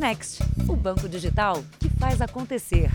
[0.00, 2.90] Next, o banco digital que faz acontecer.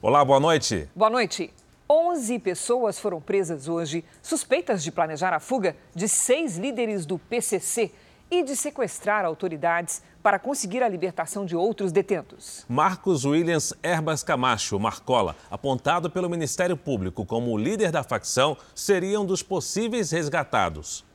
[0.00, 0.88] Olá, boa noite.
[0.96, 1.52] Boa noite.
[1.90, 7.92] 11 pessoas foram presas hoje, suspeitas de planejar a fuga de seis líderes do PCC
[8.30, 12.64] e de sequestrar autoridades para conseguir a libertação de outros detentos.
[12.66, 19.20] Marcos Williams Erbas Camacho, Marcola, apontado pelo Ministério Público como o líder da facção, seria
[19.20, 21.06] um dos possíveis resgatados.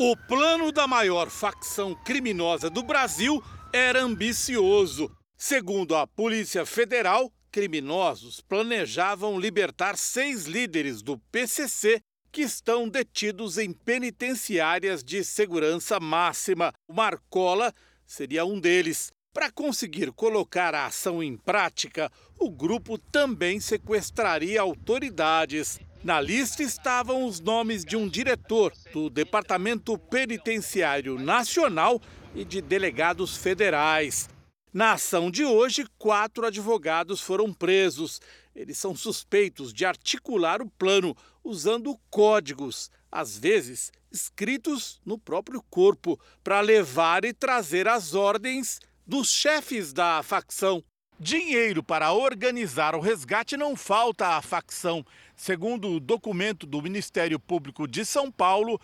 [0.00, 5.10] O plano da maior facção criminosa do Brasil era ambicioso.
[5.36, 13.72] Segundo a Polícia Federal, criminosos planejavam libertar seis líderes do PCC que estão detidos em
[13.72, 16.72] penitenciárias de segurança máxima.
[16.86, 17.74] O Marcola
[18.06, 19.10] seria um deles.
[19.38, 22.10] Para conseguir colocar a ação em prática,
[22.40, 25.78] o grupo também sequestraria autoridades.
[26.02, 32.02] Na lista estavam os nomes de um diretor do Departamento Penitenciário Nacional
[32.34, 34.28] e de delegados federais.
[34.72, 38.20] Na ação de hoje, quatro advogados foram presos.
[38.56, 46.18] Eles são suspeitos de articular o plano usando códigos, às vezes escritos no próprio corpo,
[46.42, 50.84] para levar e trazer as ordens dos chefes da facção.
[51.18, 55.04] Dinheiro para organizar o resgate não falta à facção.
[55.34, 58.78] Segundo o documento do Ministério Público de São Paulo,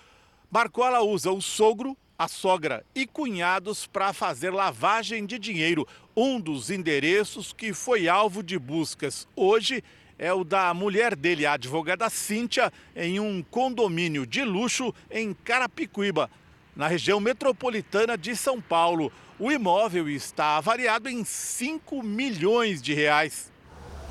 [0.51, 5.87] Marcola usa o sogro, a sogra e cunhados para fazer lavagem de dinheiro.
[6.17, 9.85] Um dos endereços que foi alvo de buscas hoje
[10.19, 16.31] é o da mulher dele, a advogada Cíntia, em um condomínio de luxo em Carapicuíba,
[16.75, 19.13] na região metropolitana de São Paulo.
[19.39, 23.53] O imóvel está avaliado em 5 milhões de reais.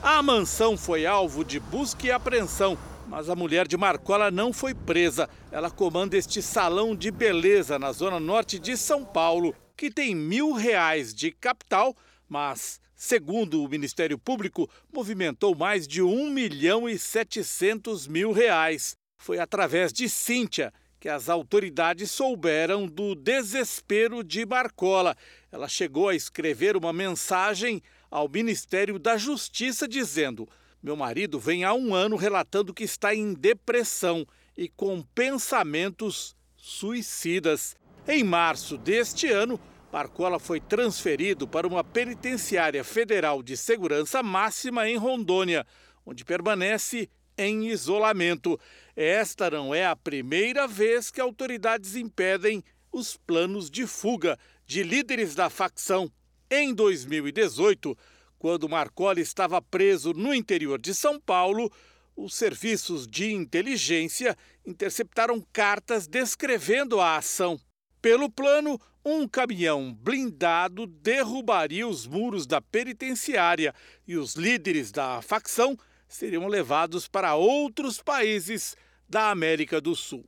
[0.02, 4.74] A mansão foi alvo de busca e apreensão mas a mulher de Marcola não foi
[4.74, 5.30] presa.
[5.52, 10.54] Ela comanda este salão de beleza na zona norte de São Paulo, que tem mil
[10.54, 11.96] reais de capital,
[12.28, 18.96] mas, segundo o Ministério Público, movimentou mais de um milhão e setecentos mil reais.
[19.18, 20.74] Foi através de Cíntia
[21.04, 25.18] que as autoridades souberam do desespero de Marcola.
[25.52, 30.48] Ela chegou a escrever uma mensagem ao Ministério da Justiça dizendo
[30.82, 34.26] meu marido vem há um ano relatando que está em depressão
[34.58, 37.76] e com pensamentos suicidas.
[38.08, 39.60] Em março deste ano,
[39.92, 45.68] Marcola foi transferido para uma penitenciária federal de segurança máxima em Rondônia,
[46.06, 48.60] onde permanece em isolamento.
[48.96, 55.36] Esta não é a primeira vez que autoridades impedem os planos de fuga de líderes
[55.36, 56.12] da facção.
[56.50, 57.98] Em 2018,
[58.38, 61.72] quando Marcoli estava preso no interior de São Paulo,
[62.16, 67.60] os serviços de inteligência interceptaram cartas descrevendo a ação.
[68.02, 73.74] Pelo plano, um caminhão blindado derrubaria os muros da penitenciária
[74.08, 75.78] e os líderes da facção
[76.14, 78.76] seriam levados para outros países
[79.10, 80.24] da América do Sul.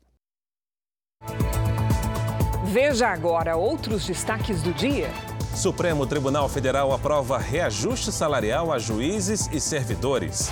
[2.65, 5.09] Veja agora outros destaques do dia.
[5.55, 10.49] Supremo Tribunal Federal aprova reajuste salarial a juízes e servidores.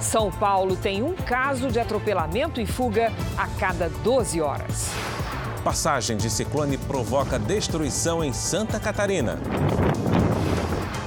[0.00, 4.88] São Paulo tem um caso de atropelamento e fuga a cada 12 horas.
[5.62, 9.38] Passagem de ciclone provoca destruição em Santa Catarina.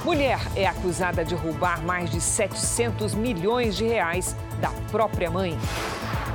[0.08, 5.54] Mulher é acusada de roubar mais de 700 milhões de reais da própria mãe.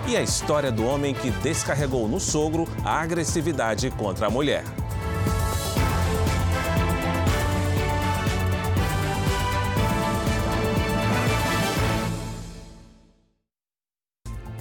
[0.07, 4.63] E a história do homem que descarregou no sogro a agressividade contra a mulher.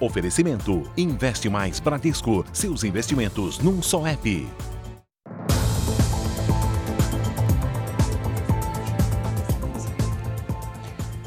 [0.00, 2.46] Oferecimento: Investe Mais Bradesco.
[2.50, 4.48] Seus investimentos num só app.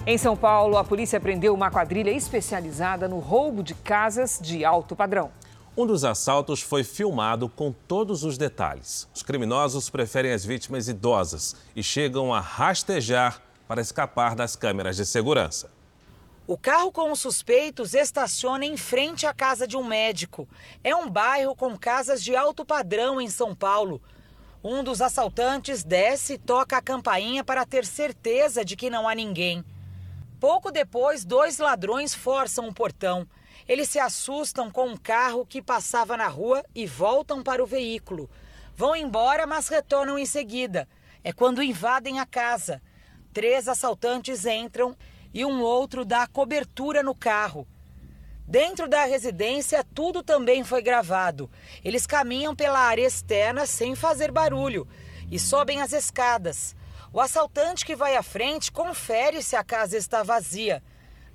[0.07, 4.95] Em São Paulo, a polícia prendeu uma quadrilha especializada no roubo de casas de alto
[4.95, 5.31] padrão.
[5.75, 9.09] Um dos assaltos foi filmado com todos os detalhes.
[9.15, 15.07] Os criminosos preferem as vítimas idosas e chegam a rastejar para escapar das câmeras de
[15.07, 15.71] segurança.
[16.45, 20.47] O carro com os suspeitos estaciona em frente à casa de um médico.
[20.83, 23.99] É um bairro com casas de alto padrão em São Paulo.
[24.63, 29.15] Um dos assaltantes desce e toca a campainha para ter certeza de que não há
[29.15, 29.65] ninguém.
[30.47, 33.27] Pouco depois, dois ladrões forçam o portão.
[33.67, 38.29] Eles se assustam com um carro que passava na rua e voltam para o veículo.
[38.75, 40.87] Vão embora, mas retornam em seguida.
[41.23, 42.79] É quando invadem a casa.
[43.33, 44.95] Três assaltantes entram
[45.33, 47.67] e um outro dá cobertura no carro.
[48.47, 51.49] Dentro da residência, tudo também foi gravado.
[51.83, 54.87] Eles caminham pela área externa sem fazer barulho
[55.31, 56.75] e sobem as escadas.
[57.15, 60.83] O assaltante que vai à frente confere se a casa está vazia.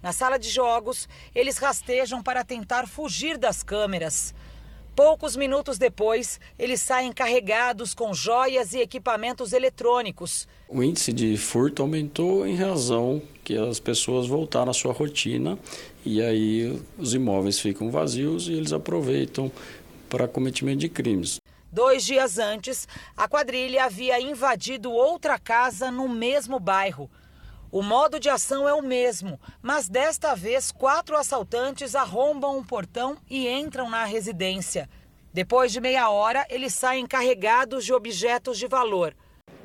[0.02, 4.34] Na sala de jogos, eles rastejam para tentar fugir das câmeras.
[4.94, 10.46] Poucos minutos depois, eles saem carregados com joias e equipamentos eletrônicos.
[10.68, 15.58] O índice de furto aumentou em razão que as pessoas voltaram à sua rotina
[16.04, 19.50] e aí os imóveis ficam vazios e eles aproveitam
[20.10, 21.40] para cometimento de crimes.
[21.72, 27.08] Dois dias antes, a quadrilha havia invadido outra casa no mesmo bairro.
[27.70, 33.16] O modo de ação é o mesmo, mas desta vez quatro assaltantes arrombam um portão
[33.30, 34.90] e entram na residência.
[35.32, 39.14] Depois de meia hora, eles saem carregados de objetos de valor.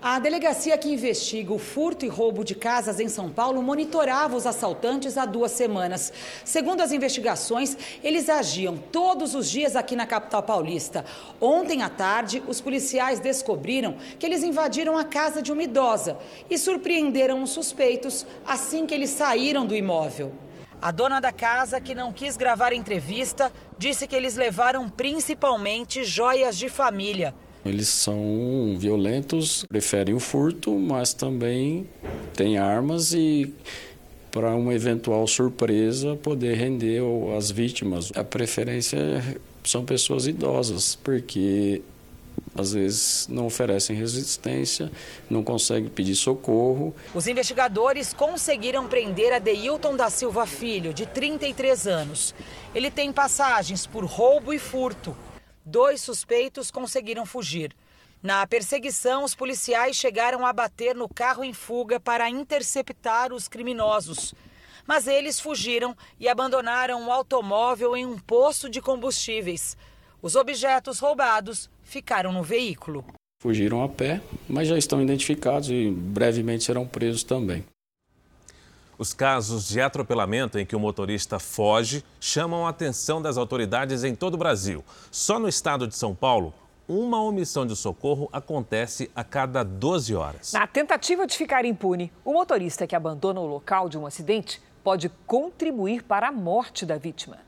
[0.07, 4.45] A delegacia que investiga o furto e roubo de casas em São Paulo monitorava os
[4.45, 6.13] assaltantes há duas semanas.
[6.43, 11.03] Segundo as investigações, eles agiam todos os dias aqui na capital paulista.
[11.41, 16.19] Ontem à tarde, os policiais descobriram que eles invadiram a casa de uma idosa
[16.51, 20.31] e surpreenderam os suspeitos assim que eles saíram do imóvel.
[20.79, 26.55] A dona da casa, que não quis gravar entrevista, disse que eles levaram principalmente joias
[26.55, 27.33] de família.
[27.65, 31.87] Eles são violentos, preferem o furto, mas também
[32.35, 33.51] têm armas e
[34.31, 37.01] para uma eventual surpresa poder render
[37.35, 38.11] as vítimas.
[38.15, 38.99] A preferência
[39.63, 41.81] são pessoas idosas, porque
[42.53, 44.91] às vezes não oferecem resistência,
[45.29, 46.93] não conseguem pedir socorro.
[47.13, 52.35] Os investigadores conseguiram prender Adeilton da Silva Filho, de 33 anos.
[52.73, 55.15] Ele tem passagens por roubo e furto.
[55.65, 57.75] Dois suspeitos conseguiram fugir.
[58.21, 64.33] Na perseguição, os policiais chegaram a bater no carro em fuga para interceptar os criminosos.
[64.87, 69.75] Mas eles fugiram e abandonaram o automóvel em um poço de combustíveis.
[70.21, 73.03] Os objetos roubados ficaram no veículo.
[73.41, 77.63] Fugiram a pé, mas já estão identificados e brevemente serão presos também.
[78.97, 84.15] Os casos de atropelamento em que o motorista foge chamam a atenção das autoridades em
[84.15, 84.85] todo o Brasil.
[85.11, 86.53] Só no estado de São Paulo,
[86.87, 90.53] uma omissão de socorro acontece a cada 12 horas.
[90.53, 95.09] Na tentativa de ficar impune, o motorista que abandona o local de um acidente pode
[95.25, 97.39] contribuir para a morte da vítima.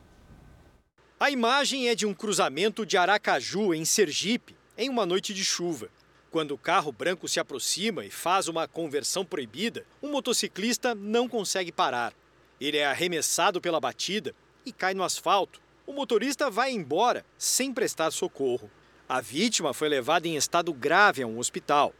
[1.19, 5.87] A imagem é de um cruzamento de Aracaju, em Sergipe, em uma noite de chuva.
[6.37, 11.71] Quando o carro branco se aproxima e faz uma conversão proibida, o motociclista não consegue
[11.71, 12.13] parar.
[12.61, 15.59] Ele é arremessado pela batida e cai no asfalto.
[15.83, 18.69] O motorista vai embora sem prestar socorro.
[19.09, 21.91] A vítima foi levada em estado grave a um hospital.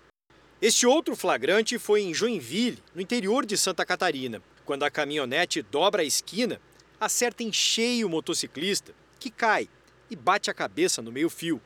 [0.62, 6.04] Este outro flagrante foi em Joinville, no interior de Santa Catarina, quando a caminhonete dobra
[6.04, 6.62] a esquina,
[7.00, 9.68] acerta em cheio o motociclista, que cai
[10.12, 11.60] e bate a cabeça no meio-fio.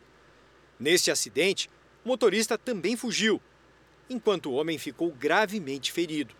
[0.79, 1.69] Neste acidente,
[2.03, 3.39] o motorista também fugiu,
[4.09, 6.33] enquanto o homem ficou gravemente ferido.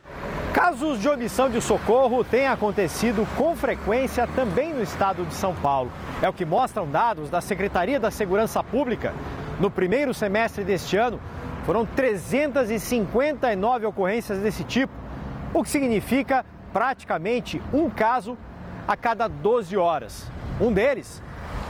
[0.54, 5.92] Casos de omissão de socorro têm acontecido com frequência também no estado de São Paulo.
[6.22, 9.13] É o que mostram dados da Secretaria da Segurança Pública.
[9.60, 11.22] No primeiro semestre deste ano,
[11.66, 14.92] foram 359 ocorrências desse tipo,
[15.54, 16.44] o que significa
[16.74, 18.38] praticamente um caso
[18.88, 20.30] a cada 12 horas.
[20.60, 21.22] Um deles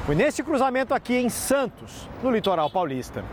[0.05, 3.23] foi nesse cruzamento aqui em Santos, no litoral paulista.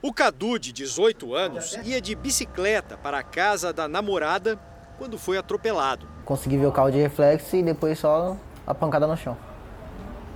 [0.00, 4.56] O Cadu, de 18 anos, ia de bicicleta para a casa da namorada
[4.96, 6.06] quando foi atropelado.
[6.24, 9.36] Consegui ver o carro de reflexo e depois só a pancada no chão.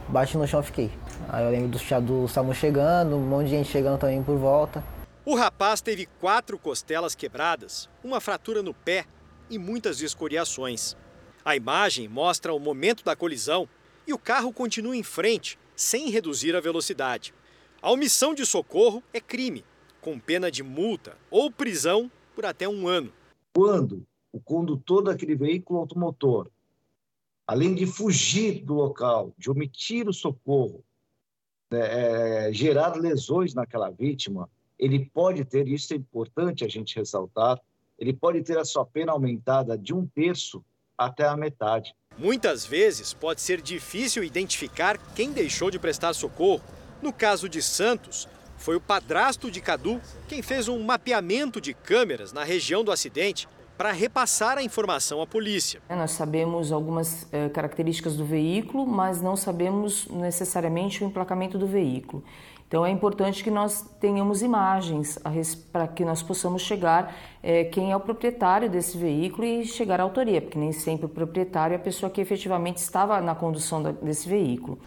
[0.09, 0.90] Bate no chão fiquei.
[1.28, 4.83] Aí eu lembro do, do SAMU chegando, um monte de gente chegando também por volta.
[5.25, 9.04] O rapaz teve quatro costelas quebradas, uma fratura no pé
[9.49, 10.97] e muitas escoriações.
[11.45, 13.69] A imagem mostra o momento da colisão
[14.09, 17.33] e o carro continua em frente, sem reduzir a velocidade.
[17.82, 19.64] A omissão de socorro é crime,
[20.00, 23.12] com pena de multa ou prisão por até um ano.
[23.52, 26.48] Quando o condutor daquele veículo automotor,
[27.44, 30.84] além de fugir do local, de omitir o socorro,
[31.72, 34.48] é, é, gerar lesões naquela vítima,
[34.78, 37.60] ele pode ter, isso é importante a gente ressaltar,
[37.98, 40.64] ele pode ter a sua pena aumentada de um terço
[40.96, 41.92] até a metade.
[42.16, 46.62] Muitas vezes pode ser difícil identificar quem deixou de prestar socorro
[47.02, 52.32] no caso de Santos, foi o padrasto de Cadu quem fez um mapeamento de câmeras
[52.32, 55.80] na região do acidente para repassar a informação à polícia.
[55.88, 62.23] Nós sabemos algumas eh, características do veículo, mas não sabemos necessariamente o emplacamento do veículo.
[62.68, 65.18] Então é importante que nós tenhamos imagens
[65.73, 70.04] para que nós possamos chegar é, quem é o proprietário desse veículo e chegar à
[70.04, 74.26] autoria, porque nem sempre o proprietário é a pessoa que efetivamente estava na condução desse
[74.28, 74.78] veículo.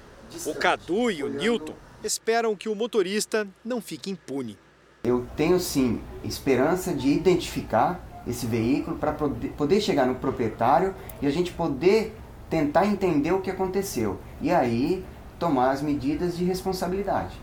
[0.48, 4.58] O Cadu e o Newton esperam que o motorista não fique impune.
[5.04, 11.30] Eu tenho sim esperança de identificar esse veículo para poder chegar no proprietário e a
[11.30, 12.16] gente poder
[12.50, 15.06] tentar entender o que aconteceu e aí
[15.38, 17.36] tomar as medidas de responsabilidade.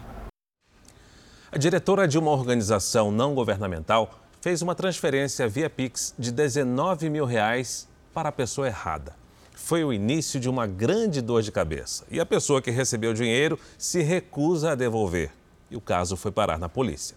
[1.50, 7.24] A diretora de uma organização não governamental fez uma transferência via Pix de 19 mil
[7.24, 9.21] reais para a pessoa errada.
[9.64, 13.14] Foi o início de uma grande dor de cabeça e a pessoa que recebeu o
[13.14, 15.30] dinheiro se recusa a devolver.
[15.70, 17.16] E o caso foi parar na polícia.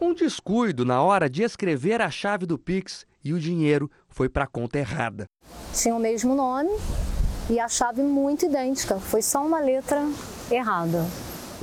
[0.00, 4.44] Um descuido na hora de escrever a chave do Pix e o dinheiro foi para
[4.44, 5.26] a conta errada.
[5.74, 6.70] Tinha o mesmo nome
[7.50, 10.00] e a chave muito idêntica, foi só uma letra
[10.52, 11.04] errada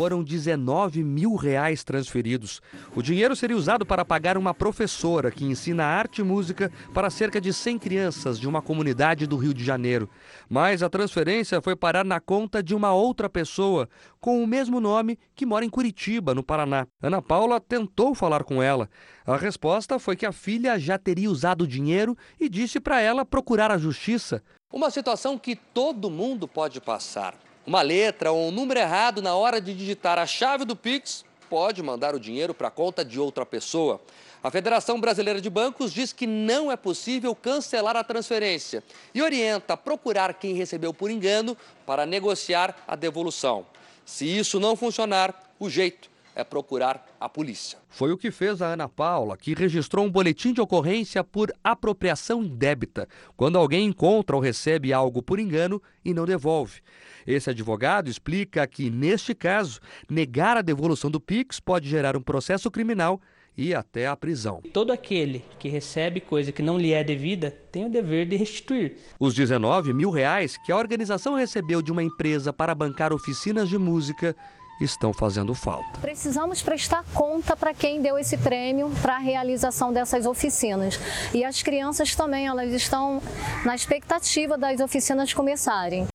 [0.01, 2.59] foram 19 mil reais transferidos.
[2.95, 7.39] O dinheiro seria usado para pagar uma professora que ensina arte e música para cerca
[7.39, 10.09] de 100 crianças de uma comunidade do Rio de Janeiro.
[10.49, 13.87] Mas a transferência foi parar na conta de uma outra pessoa
[14.19, 16.87] com o mesmo nome que mora em Curitiba, no Paraná.
[16.99, 18.89] Ana Paula tentou falar com ela.
[19.23, 23.23] A resposta foi que a filha já teria usado o dinheiro e disse para ela
[23.23, 24.41] procurar a justiça.
[24.73, 27.50] Uma situação que todo mundo pode passar.
[27.65, 31.83] Uma letra ou um número errado na hora de digitar a chave do Pix pode
[31.83, 34.01] mandar o dinheiro para a conta de outra pessoa.
[34.43, 39.73] A Federação Brasileira de Bancos diz que não é possível cancelar a transferência e orienta
[39.73, 43.63] a procurar quem recebeu por engano para negociar a devolução.
[44.03, 47.77] Se isso não funcionar, o jeito é procurar a polícia.
[47.89, 52.43] Foi o que fez a Ana Paula, que registrou um boletim de ocorrência por apropriação
[52.43, 56.81] indébita, quando alguém encontra ou recebe algo por engano e não devolve.
[57.25, 62.71] Esse advogado explica que, neste caso, negar a devolução do Pix pode gerar um processo
[62.71, 63.21] criminal
[63.57, 64.61] e até a prisão.
[64.73, 68.97] Todo aquele que recebe coisa que não lhe é devida tem o dever de restituir.
[69.19, 73.77] Os 19 mil reais que a organização recebeu de uma empresa para bancar oficinas de
[73.77, 74.35] música
[74.83, 75.99] estão fazendo falta.
[75.99, 80.99] Precisamos prestar conta para quem deu esse prêmio para a realização dessas oficinas.
[81.33, 83.21] E as crianças também, elas estão
[83.65, 86.07] na expectativa das oficinas começarem.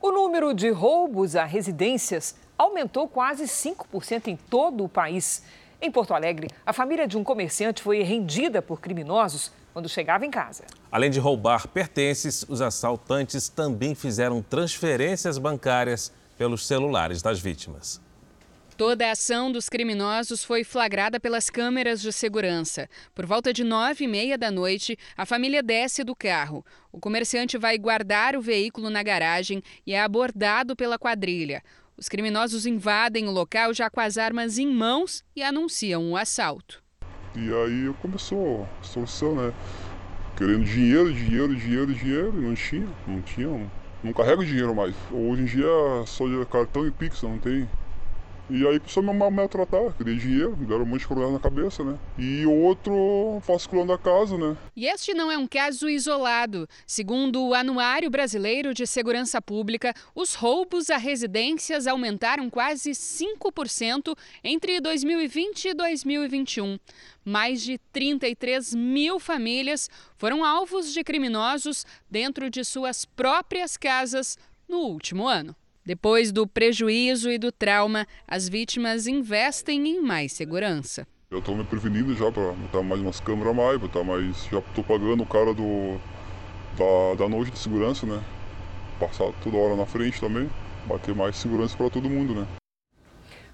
[0.00, 5.42] O número de roubos a residências aumentou quase 5% em todo o país.
[5.80, 10.30] Em Porto Alegre, a família de um comerciante foi rendida por criminosos quando chegava em
[10.30, 10.64] casa.
[10.90, 18.00] Além de roubar pertences, os assaltantes também fizeram transferências bancárias pelos celulares das vítimas.
[18.76, 22.86] Toda a ação dos criminosos foi flagrada pelas câmeras de segurança.
[23.14, 26.62] Por volta de nove e meia da noite, a família desce do carro.
[26.92, 31.62] O comerciante vai guardar o veículo na garagem e é abordado pela quadrilha.
[31.96, 36.84] Os criminosos invadem o local já com as armas em mãos e anunciam um assalto.
[37.34, 39.54] E aí começou a extorsão, né?
[40.36, 42.32] Querendo dinheiro, dinheiro, dinheiro, dinheiro.
[42.34, 43.70] Não tinha, não tinha.
[44.06, 44.94] Não carrega dinheiro mais.
[45.10, 45.66] Hoje em dia
[46.06, 47.68] só de cartão e Pix, não tem.
[48.48, 51.40] E aí começou a me maltratar, queria dinheiro, me deram um monte de coronel na
[51.40, 51.98] cabeça, né?
[52.16, 54.56] E outro vasculando a casa, né?
[54.76, 56.68] E este não é um caso isolado.
[56.86, 64.80] Segundo o Anuário Brasileiro de Segurança Pública, os roubos a residências aumentaram quase 5% entre
[64.80, 66.78] 2020 e 2021.
[67.24, 74.38] Mais de 33 mil famílias foram alvos de criminosos dentro de suas próprias casas
[74.68, 75.56] no último ano.
[75.86, 81.06] Depois do prejuízo e do trauma, as vítimas investem em mais segurança.
[81.30, 84.46] Eu estou me prevenindo já para botar mais umas câmeras a mais, botar mais.
[84.50, 85.96] Já estou pagando o cara do,
[86.76, 88.20] da, da noite de segurança, né?
[88.98, 90.50] Passar toda hora na frente também,
[90.86, 92.48] bater mais segurança para todo mundo, né?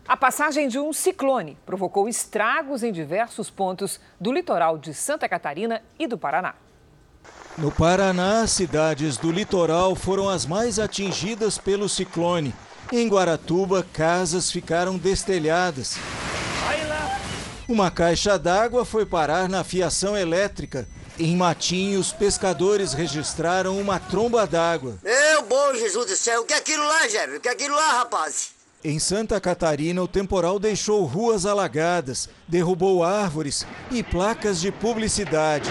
[0.09, 5.83] A passagem de um ciclone provocou estragos em diversos pontos do litoral de Santa Catarina
[5.99, 6.55] e do Paraná.
[7.59, 12.55] No Paraná, cidades do litoral foram as mais atingidas pelo ciclone.
[12.91, 15.97] Em Guaratuba, casas ficaram destelhadas.
[17.69, 20.89] Uma caixa d'água foi parar na fiação elétrica.
[21.19, 24.99] Em Matinhos, pescadores registraram uma tromba d'água.
[25.03, 27.37] Meu bom Jesus do céu, o que é aquilo lá, Jébio?
[27.37, 28.51] O que é aquilo lá, rapaz?
[28.83, 35.71] Em Santa Catarina, o temporal deixou ruas alagadas, derrubou árvores e placas de publicidade.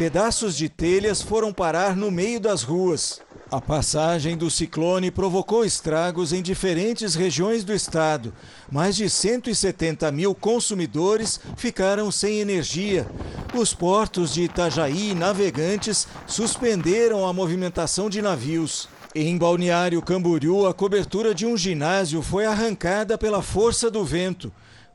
[0.00, 3.20] Pedaços de telhas foram parar no meio das ruas.
[3.50, 8.32] A passagem do ciclone provocou estragos em diferentes regiões do estado.
[8.72, 13.06] Mais de 170 mil consumidores ficaram sem energia.
[13.54, 18.88] Os portos de Itajaí e Navegantes suspenderam a movimentação de navios.
[19.14, 24.50] Em Balneário Camboriú, a cobertura de um ginásio foi arrancada pela força do vento.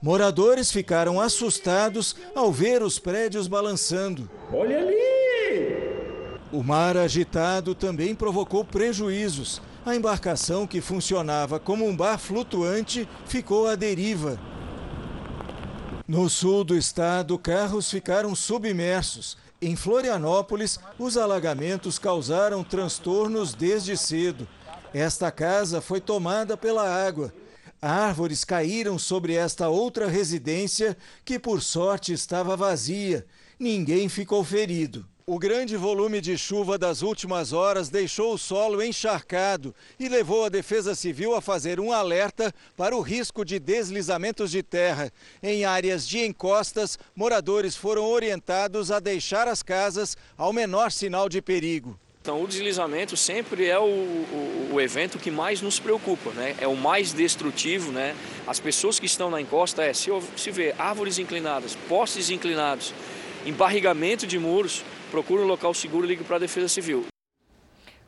[0.05, 4.29] Moradores ficaram assustados ao ver os prédios balançando.
[4.53, 6.37] Olha ali!
[6.51, 9.63] O mar agitado também provocou prejuízos.
[9.83, 14.39] A embarcação, que funcionava como um bar flutuante, ficou à deriva.
[16.07, 19.35] No sul do estado, carros ficaram submersos.
[19.59, 24.47] Em Florianópolis, os alagamentos causaram transtornos desde cedo.
[24.93, 27.33] Esta casa foi tomada pela água.
[27.87, 33.27] Árvores caíram sobre esta outra residência, que por sorte estava vazia.
[33.59, 35.05] Ninguém ficou ferido.
[35.23, 40.49] O grande volume de chuva das últimas horas deixou o solo encharcado e levou a
[40.49, 45.11] Defesa Civil a fazer um alerta para o risco de deslizamentos de terra.
[45.43, 51.39] Em áreas de encostas, moradores foram orientados a deixar as casas ao menor sinal de
[51.39, 51.99] perigo.
[52.25, 56.55] Então, o deslizamento sempre é o, o, o, evento que mais nos preocupa, né?
[56.59, 58.15] É o mais destrutivo, né?
[58.47, 62.95] As pessoas que estão na encosta, é, se, se vê árvores inclinadas, postes inclinados,
[63.45, 67.05] embarrigamento de muros, procure um local seguro e ligue para a Defesa Civil.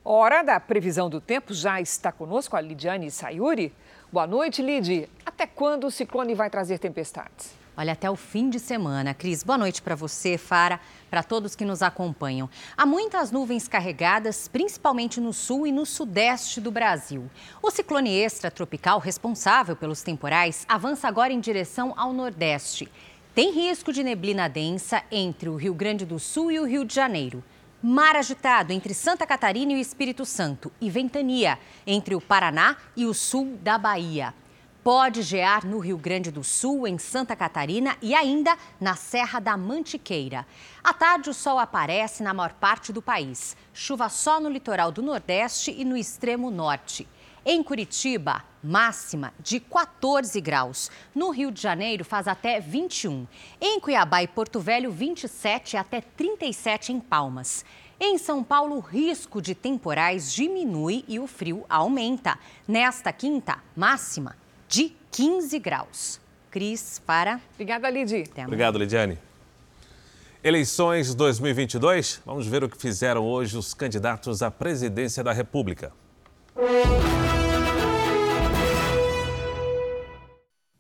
[0.04, 3.72] Hora da previsão do tempo já está conosco a Lidiane Sayuri.
[4.12, 5.08] Boa noite, Lid.
[5.24, 7.57] Até quando o ciclone vai trazer tempestades?
[7.80, 9.14] Olha, até o fim de semana.
[9.14, 10.80] Cris, boa noite para você, Fara,
[11.12, 12.50] para todos que nos acompanham.
[12.76, 17.30] Há muitas nuvens carregadas, principalmente no sul e no sudeste do Brasil.
[17.62, 22.92] O ciclone extratropical responsável pelos temporais avança agora em direção ao nordeste.
[23.36, 26.96] Tem risco de neblina densa entre o Rio Grande do Sul e o Rio de
[26.96, 27.44] Janeiro.
[27.80, 30.72] Mar agitado entre Santa Catarina e o Espírito Santo.
[30.82, 34.34] E ventania entre o Paraná e o sul da Bahia.
[34.88, 39.58] Pode gear no Rio Grande do Sul, em Santa Catarina e ainda na Serra da
[39.58, 40.48] Mantiqueira.
[40.82, 43.58] À tarde, o sol aparece na maior parte do país.
[43.74, 47.06] Chuva só no litoral do Nordeste e no extremo norte.
[47.46, 50.90] Em Curitiba, máxima de 14 graus.
[51.14, 53.28] No Rio de Janeiro, faz até 21.
[53.60, 57.66] Em Cuiabá e Porto Velho, 27 até 37 em Palmas.
[58.00, 62.40] Em São Paulo, o risco de temporais diminui e o frio aumenta.
[62.66, 66.20] Nesta quinta, máxima de 15 graus.
[66.52, 67.40] Cris, para.
[67.54, 68.24] Obrigada, Lidi.
[68.46, 69.18] Obrigado, Lidiane.
[70.44, 72.22] Eleições 2022.
[72.26, 75.92] Vamos ver o que fizeram hoje os candidatos à presidência da República.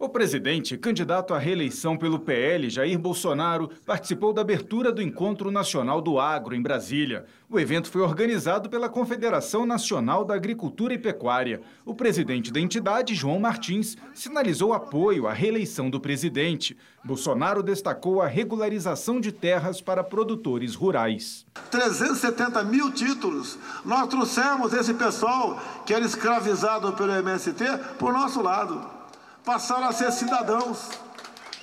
[0.07, 6.01] O presidente, candidato à reeleição pelo PL, Jair Bolsonaro, participou da abertura do Encontro Nacional
[6.01, 7.25] do Agro em Brasília.
[7.49, 11.59] O evento foi organizado pela Confederação Nacional da Agricultura e Pecuária.
[11.85, 16.77] O presidente da entidade, João Martins, sinalizou apoio à reeleição do presidente.
[17.03, 21.45] Bolsonaro destacou a regularização de terras para produtores rurais.
[21.69, 23.59] 370 mil títulos.
[23.83, 27.65] Nós trouxemos esse pessoal que era escravizado pelo MST
[27.99, 28.96] por nosso lado
[29.47, 30.89] passaram a ser cidadãos,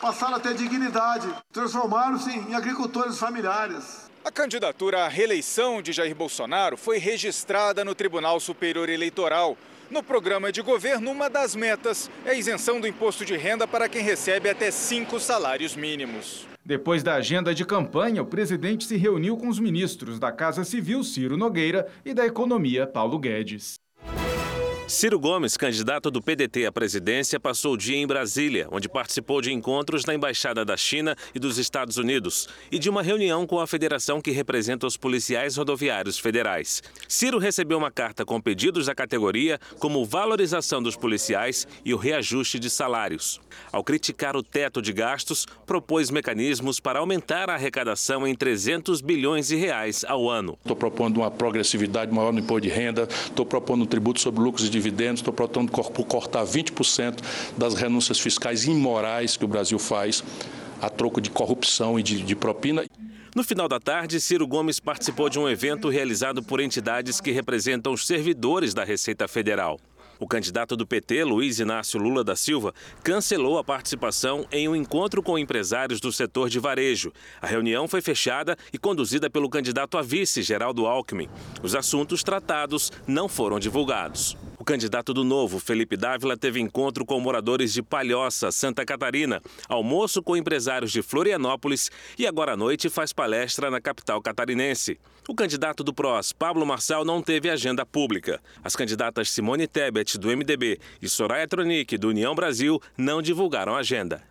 [0.00, 4.10] passaram a ter dignidade, transformaram-se em agricultores familiares.
[4.24, 9.54] A candidatura à reeleição de Jair Bolsonaro foi registrada no Tribunal Superior Eleitoral.
[9.90, 13.86] No programa de governo, uma das metas é a isenção do imposto de renda para
[13.86, 16.48] quem recebe até cinco salários mínimos.
[16.64, 21.04] Depois da agenda de campanha, o presidente se reuniu com os ministros da Casa Civil,
[21.04, 23.74] Ciro Nogueira, e da Economia, Paulo Guedes.
[24.86, 29.50] Ciro Gomes, candidato do PDT à presidência, passou o dia em Brasília, onde participou de
[29.50, 33.66] encontros na Embaixada da China e dos Estados Unidos e de uma reunião com a
[33.66, 36.82] federação que representa os policiais rodoviários federais.
[37.08, 42.58] Ciro recebeu uma carta com pedidos da categoria, como valorização dos policiais e o reajuste
[42.58, 43.40] de salários.
[43.72, 49.48] Ao criticar o teto de gastos, propôs mecanismos para aumentar a arrecadação em 300 bilhões
[49.48, 50.58] de reais ao ano.
[50.60, 54.66] Estou propondo uma progressividade maior no imposto de renda, estou propondo um tributo sobre lucros
[54.66, 57.18] e dividendos, estou propondo cortar 20%
[57.56, 60.22] das renúncias fiscais imorais que o Brasil faz
[60.80, 62.84] a troco de corrupção e de, de propina.
[63.34, 67.92] No final da tarde, Ciro Gomes participou de um evento realizado por entidades que representam
[67.92, 69.80] os servidores da Receita Federal.
[70.18, 72.72] O candidato do PT, Luiz Inácio Lula da Silva,
[73.02, 77.12] cancelou a participação em um encontro com empresários do setor de varejo.
[77.40, 81.28] A reunião foi fechada e conduzida pelo candidato a vice, Geraldo Alckmin.
[81.62, 84.36] Os assuntos tratados não foram divulgados.
[84.58, 90.22] O candidato do Novo, Felipe Dávila, teve encontro com moradores de Palhoça, Santa Catarina, almoço
[90.22, 94.98] com empresários de Florianópolis e agora à noite faz palestra na capital catarinense.
[95.26, 98.38] O candidato do PROS, Pablo Marçal, não teve agenda pública.
[98.62, 104.22] As candidatas Simone Tebet, do MDB, e Soraya Tronic, do União Brasil, não divulgaram agenda.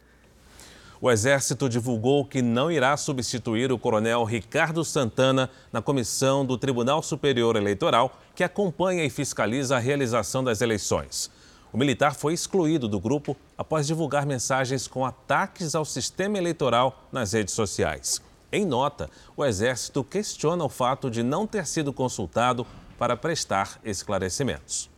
[1.02, 7.02] O Exército divulgou que não irá substituir o coronel Ricardo Santana na comissão do Tribunal
[7.02, 11.32] Superior Eleitoral, que acompanha e fiscaliza a realização das eleições.
[11.74, 17.34] O militar foi excluído do grupo após divulgar mensagens com ataques ao sistema eleitoral nas
[17.34, 18.22] redes sociais.
[18.56, 22.68] Em nota, o Exército questiona o fato de não ter sido consultado
[23.00, 24.92] para prestar esclarecimentos.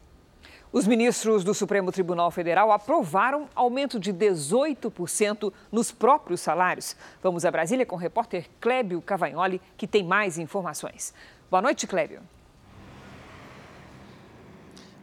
[0.73, 6.97] Os ministros do Supremo Tribunal Federal aprovaram aumento de 18% nos próprios salários.
[7.23, 11.13] Vamos a Brasília com o repórter Clébio Cavagnoli, que tem mais informações.
[11.49, 12.34] Boa noite, Clébio.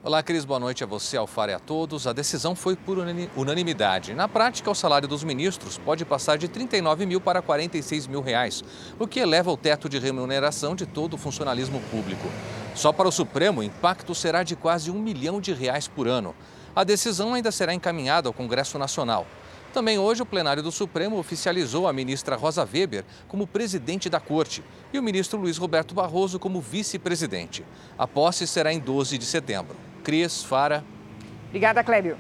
[0.05, 0.45] Olá, Cris.
[0.45, 2.09] Boa noite a você, Alfara e a todos.
[2.09, 2.99] A decisão foi por
[3.37, 4.15] unanimidade.
[4.15, 8.65] Na prática, o salário dos ministros pode passar de 39 mil para 46 mil reais,
[8.99, 12.29] o que eleva o teto de remuneração de todo o funcionalismo público.
[12.75, 16.35] Só para o Supremo, o impacto será de quase um milhão de reais por ano.
[16.75, 19.25] A decisão ainda será encaminhada ao Congresso Nacional.
[19.73, 24.65] Também hoje, o plenário do Supremo oficializou a ministra Rosa Weber como presidente da Corte
[24.93, 27.65] e o ministro Luiz Roberto Barroso como vice-presidente.
[27.97, 29.92] A posse será em 12 de setembro.
[30.03, 30.83] Cris, Fara.
[31.49, 32.17] Obrigada, Clébio.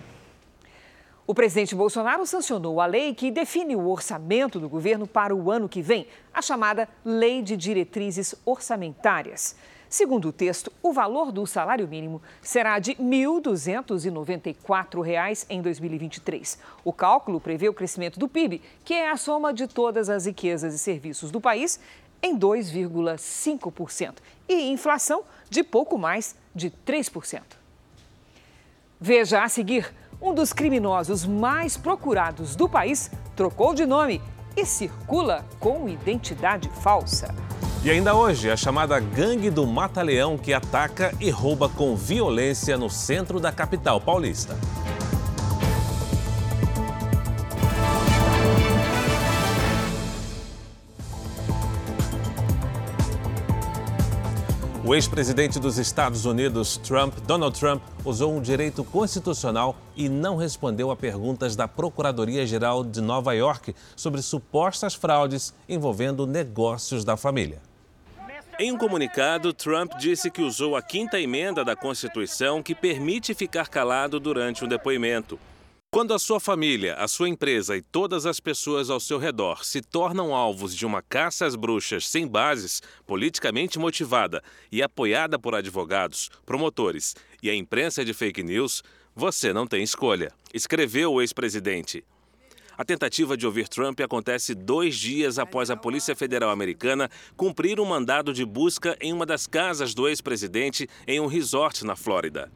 [1.26, 5.68] O presidente Bolsonaro sancionou a lei que define o orçamento do governo para o ano
[5.68, 9.56] que vem, a chamada Lei de Diretrizes Orçamentárias.
[9.88, 16.58] Segundo o texto, o valor do salário mínimo será de R$ 1.294 em 2023.
[16.82, 20.74] O cálculo prevê o crescimento do PIB, que é a soma de todas as riquezas
[20.74, 21.78] e serviços do país,
[22.22, 24.14] em 2,5%,
[24.48, 27.61] e inflação de pouco mais de 3%.
[29.04, 34.22] Veja a seguir: um dos criminosos mais procurados do país trocou de nome
[34.56, 37.34] e circula com identidade falsa.
[37.82, 42.88] E ainda hoje, a chamada Gangue do Mata-Leão que ataca e rouba com violência no
[42.88, 44.56] centro da capital paulista.
[54.84, 60.90] O ex-presidente dos Estados Unidos, Trump, Donald Trump, usou um direito constitucional e não respondeu
[60.90, 67.62] a perguntas da Procuradoria-Geral de Nova York sobre supostas fraudes envolvendo negócios da família.
[68.58, 73.68] Em um comunicado, Trump disse que usou a quinta emenda da Constituição que permite ficar
[73.68, 75.38] calado durante um depoimento.
[75.94, 79.82] Quando a sua família, a sua empresa e todas as pessoas ao seu redor se
[79.82, 86.30] tornam alvos de uma caça às bruxas sem bases, politicamente motivada e apoiada por advogados,
[86.46, 88.82] promotores e a imprensa de fake news,
[89.14, 92.02] você não tem escolha, escreveu o ex-presidente.
[92.74, 97.84] A tentativa de ouvir Trump acontece dois dias após a Polícia Federal Americana cumprir um
[97.84, 102.50] mandado de busca em uma das casas do ex-presidente em um resort na Flórida.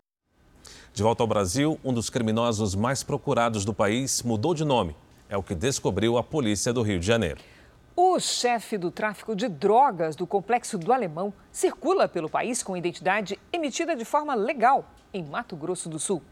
[0.96, 4.96] De volta ao Brasil, um dos criminosos mais procurados do país mudou de nome.
[5.28, 7.38] É o que descobriu a polícia do Rio de Janeiro.
[7.94, 13.38] O chefe do tráfico de drogas do Complexo do Alemão circula pelo país com identidade
[13.52, 16.22] emitida de forma legal em Mato Grosso do Sul.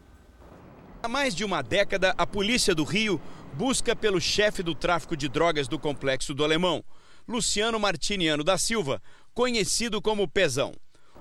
[1.03, 3.21] Há mais de uma década, a polícia do Rio
[3.53, 6.83] busca pelo chefe do tráfico de drogas do Complexo do Alemão,
[7.27, 8.99] Luciano Martiniano da Silva,
[9.31, 10.73] conhecido como Pezão.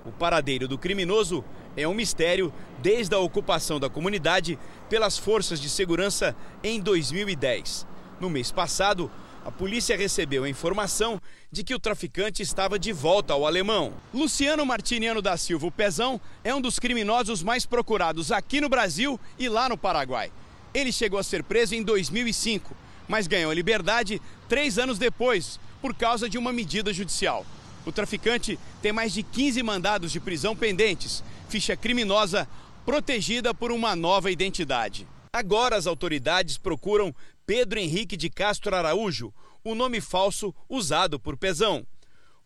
[0.04, 1.42] O paradeiro do criminoso
[1.74, 7.86] é um mistério desde a ocupação da comunidade pelas forças de segurança em 2010.
[8.20, 9.10] No mês passado,
[9.46, 13.94] a polícia recebeu a informação de que o traficante estava de volta ao alemão.
[14.12, 19.18] Luciano Martiniano da Silva, o Pezão, é um dos criminosos mais procurados aqui no Brasil
[19.38, 20.30] e lá no Paraguai.
[20.74, 22.76] Ele chegou a ser preso em 2005,
[23.08, 27.46] mas ganhou a liberdade três anos depois, por causa de uma medida judicial.
[27.86, 32.48] O traficante tem mais de 15 mandados de prisão pendentes, ficha criminosa
[32.84, 35.06] protegida por uma nova identidade.
[35.32, 37.14] Agora as autoridades procuram
[37.46, 41.86] Pedro Henrique de Castro Araújo, o nome falso usado por Pezão.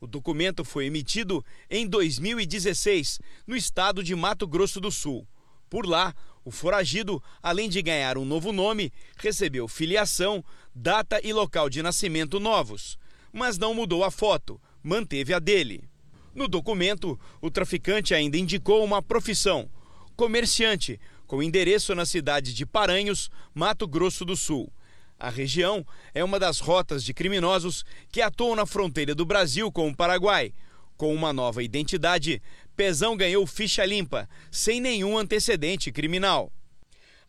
[0.01, 5.27] O documento foi emitido em 2016, no estado de Mato Grosso do Sul.
[5.69, 11.69] Por lá, o foragido, além de ganhar um novo nome, recebeu filiação, data e local
[11.69, 12.99] de nascimento novos,
[13.33, 15.89] mas não mudou a foto manteve a dele.
[16.35, 19.69] No documento, o traficante ainda indicou uma profissão:
[20.17, 24.73] comerciante, com endereço na cidade de Paranhos, Mato Grosso do Sul.
[25.19, 29.89] A região é uma das rotas de criminosos que atuam na fronteira do Brasil com
[29.89, 30.55] o Paraguai.
[30.97, 32.41] Com uma nova identidade,
[32.77, 36.53] Pezão ganhou ficha limpa, sem nenhum antecedente criminal.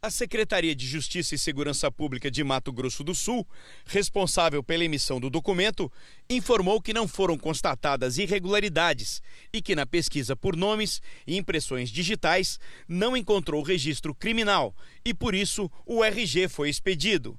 [0.02, 3.46] A Secretaria de Justiça e Segurança Pública de Mato Grosso do Sul,
[3.86, 5.92] responsável pela emissão do documento,
[6.30, 12.58] informou que não foram constatadas irregularidades e que na pesquisa por nomes e impressões digitais
[12.88, 17.38] não encontrou registro criminal e por isso o RG foi expedido.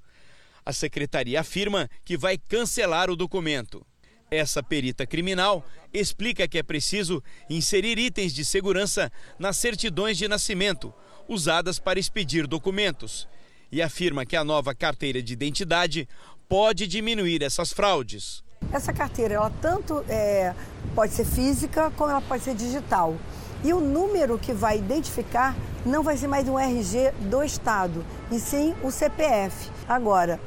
[0.62, 3.86] A secretaria afirma que vai cancelar o documento.
[4.30, 10.92] Essa perita criminal explica que é preciso inserir itens de segurança nas certidões de nascimento
[11.30, 13.28] usadas para expedir documentos
[13.70, 16.08] e afirma que a nova carteira de identidade
[16.48, 18.42] pode diminuir essas fraudes.
[18.72, 20.52] Essa carteira, ela tanto é,
[20.94, 23.16] pode ser física como ela pode ser digital.
[23.62, 25.54] E o número que vai identificar
[25.86, 29.70] não vai ser mais um RG do Estado, e sim o CPF.
[29.88, 30.40] Agora,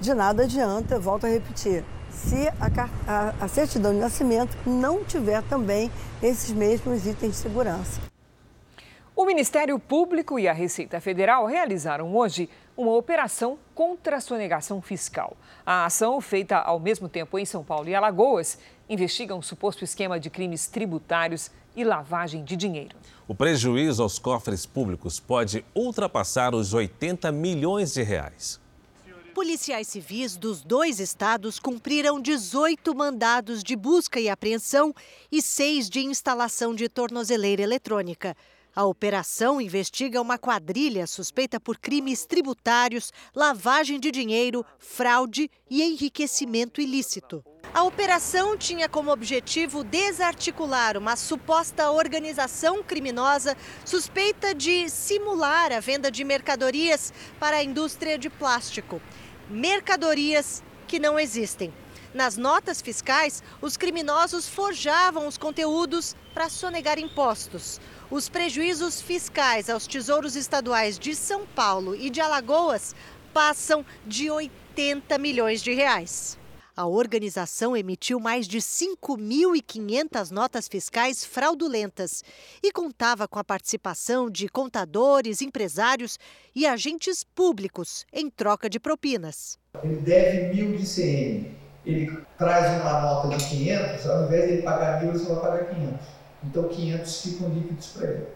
[0.00, 5.42] de nada adianta, volto a repetir, se a, a, a certidão de nascimento não tiver
[5.44, 5.90] também
[6.22, 8.15] esses mesmos itens de segurança.
[9.16, 15.34] O Ministério Público e a Receita Federal realizaram hoje uma operação contra a sonegação fiscal.
[15.64, 20.20] A ação, feita ao mesmo tempo em São Paulo e Alagoas, investiga um suposto esquema
[20.20, 22.94] de crimes tributários e lavagem de dinheiro.
[23.26, 28.60] O prejuízo aos cofres públicos pode ultrapassar os 80 milhões de reais.
[29.34, 34.94] Policiais civis dos dois estados cumpriram 18 mandados de busca e apreensão
[35.32, 38.36] e seis de instalação de tornozeleira eletrônica.
[38.76, 46.78] A operação investiga uma quadrilha suspeita por crimes tributários, lavagem de dinheiro, fraude e enriquecimento
[46.78, 47.42] ilícito.
[47.72, 56.10] A operação tinha como objetivo desarticular uma suposta organização criminosa suspeita de simular a venda
[56.10, 59.00] de mercadorias para a indústria de plástico.
[59.48, 61.72] Mercadorias que não existem.
[62.12, 67.78] Nas notas fiscais, os criminosos forjavam os conteúdos para sonegar impostos.
[68.08, 72.94] Os prejuízos fiscais aos tesouros estaduais de São Paulo e de Alagoas
[73.34, 76.38] passam de 80 milhões de reais.
[76.76, 82.22] A organização emitiu mais de 5.500 notas fiscais fraudulentas
[82.62, 86.16] e contava com a participação de contadores, empresários
[86.54, 89.58] e agentes públicos em troca de propinas.
[89.82, 91.56] Ele deve mil de CM.
[91.84, 95.64] Ele traz uma nota de 500, ao invés de ele pagar mil, ele só vai
[95.64, 96.15] pagar 500.
[96.44, 98.26] Então 500 ficam líquidos para ele.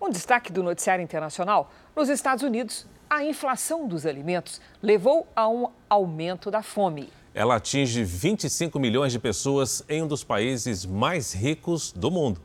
[0.00, 5.68] Um destaque do noticiário internacional: nos Estados Unidos, a inflação dos alimentos levou a um
[5.88, 7.12] aumento da fome.
[7.34, 12.40] Ela atinge 25 milhões de pessoas em um dos países mais ricos do mundo.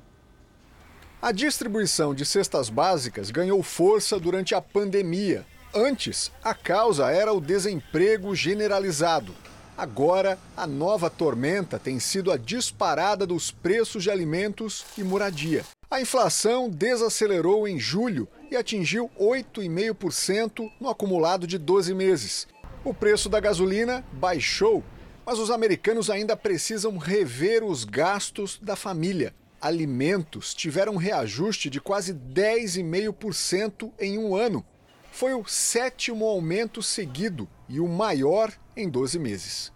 [1.21, 5.45] A distribuição de cestas básicas ganhou força durante a pandemia.
[5.73, 9.34] Antes, a causa era o desemprego generalizado.
[9.77, 15.63] Agora, a nova tormenta tem sido a disparada dos preços de alimentos e moradia.
[15.89, 22.47] A inflação desacelerou em julho e atingiu 8,5% no acumulado de 12 meses.
[22.84, 24.84] O preço da gasolina baixou,
[25.25, 29.34] mas os americanos ainda precisam rever os gastos da família.
[29.60, 34.65] Alimentos tiveram reajuste de quase 10,5% em um ano.
[35.12, 39.71] Foi o sétimo aumento seguido e o maior em 12 meses.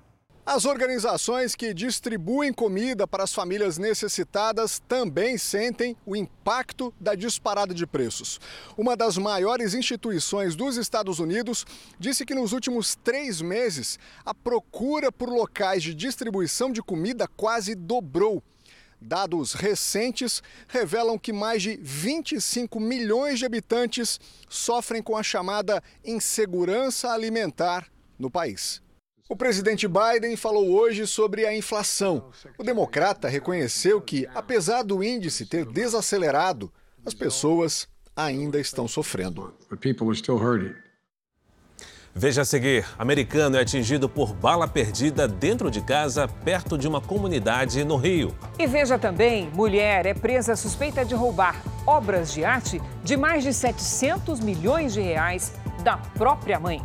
[0.45, 7.73] As organizações que distribuem comida para as famílias necessitadas também sentem o impacto da disparada
[7.73, 8.39] de preços.
[8.77, 11.65] Uma das maiores instituições dos Estados Unidos
[11.97, 17.73] disse que nos últimos três meses a procura por locais de distribuição de comida quase
[17.73, 18.43] dobrou.
[19.07, 27.11] Dados recentes revelam que mais de 25 milhões de habitantes sofrem com a chamada insegurança
[27.11, 27.87] alimentar
[28.17, 28.81] no país.
[29.29, 32.31] O presidente Biden falou hoje sobre a inflação.
[32.57, 36.73] O democrata reconheceu que, apesar do índice ter desacelerado,
[37.05, 39.53] as pessoas ainda estão sofrendo.
[42.17, 47.01] Veja a seguir: americano é atingido por bala perdida dentro de casa, perto de uma
[47.01, 48.33] comunidade no Rio.
[48.57, 53.53] E veja também: mulher é presa suspeita de roubar obras de arte de mais de
[53.53, 55.51] 700 milhões de reais
[55.83, 56.81] da própria mãe.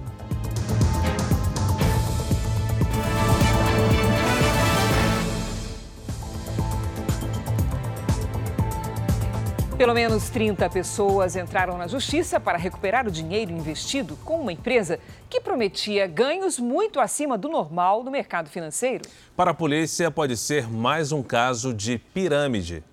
[9.81, 15.01] Pelo menos 30 pessoas entraram na justiça para recuperar o dinheiro investido com uma empresa
[15.27, 19.09] que prometia ganhos muito acima do normal no mercado financeiro.
[19.35, 22.85] Para a polícia, pode ser mais um caso de pirâmide.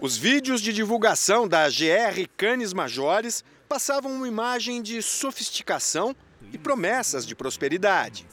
[0.00, 6.14] Os vídeos de divulgação da GR Canes Majores passavam uma imagem de sofisticação
[6.52, 8.24] e promessas de prosperidade.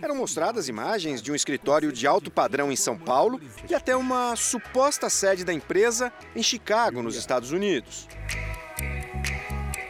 [0.00, 4.34] Eram mostradas imagens de um escritório de alto padrão em São Paulo e até uma
[4.36, 8.08] suposta sede da empresa em Chicago, nos Estados Unidos.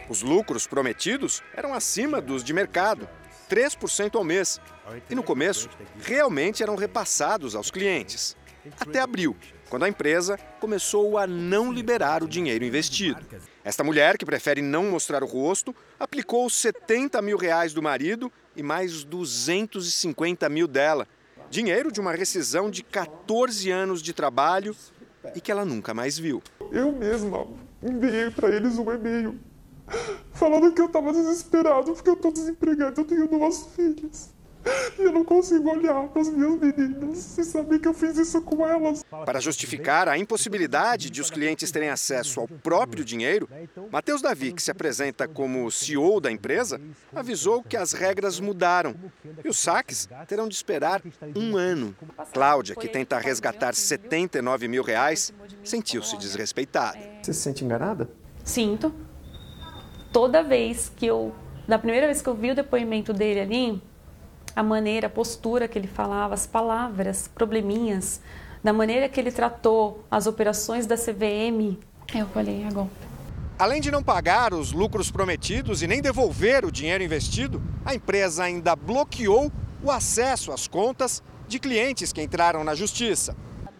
[0.08, 3.08] Os lucros prometidos eram acima dos de mercado,
[3.48, 4.60] 3% ao mês.
[5.08, 5.68] E no começo,
[6.02, 8.36] realmente eram repassados aos clientes.
[8.78, 9.36] Até abril,
[9.68, 13.24] quando a empresa começou a não liberar o dinheiro investido.
[13.64, 18.62] Esta mulher, que prefere não mostrar o rosto, aplicou 70 mil reais do marido e
[18.62, 21.06] mais 250 mil dela.
[21.50, 24.74] Dinheiro de uma rescisão de 14 anos de trabalho
[25.34, 26.42] e que ela nunca mais viu.
[26.70, 27.46] Eu mesma
[27.82, 29.38] enviei para eles um e-mail
[30.32, 34.32] falando que eu estava desesperado porque eu estou desempregado, eu tenho duas filhas.
[34.98, 38.42] E eu não consigo olhar para as minhas meninas e saber que eu fiz isso
[38.42, 39.02] com elas.
[39.24, 43.48] Para justificar a impossibilidade de os clientes terem acesso ao próprio dinheiro,
[43.90, 46.80] Matheus Davi, que se apresenta como CEO da empresa,
[47.14, 48.94] avisou que as regras mudaram
[49.42, 51.02] e os saques terão de esperar
[51.34, 51.96] um ano.
[52.32, 55.32] Cláudia, que tenta resgatar 79 mil reais,
[55.64, 56.98] sentiu-se desrespeitada.
[57.22, 58.10] Você se sente enganada?
[58.44, 58.92] Sinto.
[60.12, 61.32] Toda vez que eu,
[61.68, 63.82] da primeira vez que eu vi o depoimento dele ali,
[64.60, 68.20] a maneira, a postura que ele falava, as palavras, probleminhas,
[68.62, 71.78] da maneira que ele tratou as operações da CVM,
[72.14, 72.92] eu falei, é golpe.
[73.58, 78.44] Além de não pagar os lucros prometidos e nem devolver o dinheiro investido, a empresa
[78.44, 79.50] ainda bloqueou
[79.82, 83.34] o acesso às contas de clientes que entraram na justiça.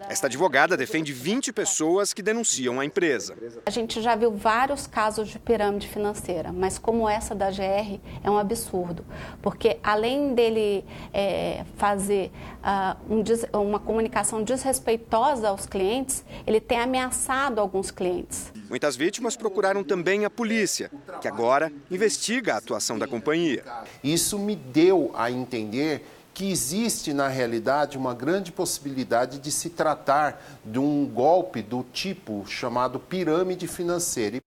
[0.09, 3.37] Esta advogada defende 20 pessoas que denunciam a empresa.
[3.67, 8.31] A gente já viu vários casos de pirâmide financeira, mas como essa da GR é
[8.31, 9.05] um absurdo,
[9.43, 12.31] porque além dele é, fazer
[12.63, 18.53] uh, um, uma comunicação desrespeitosa aos clientes, ele tem ameaçado alguns clientes.
[18.69, 23.65] Muitas vítimas procuraram também a polícia, que agora investiga a atuação da companhia.
[24.03, 26.05] Isso me deu a entender
[26.41, 32.47] que existe, na realidade, uma grande possibilidade de se tratar de um golpe do tipo
[32.47, 34.39] chamado pirâmide financeira.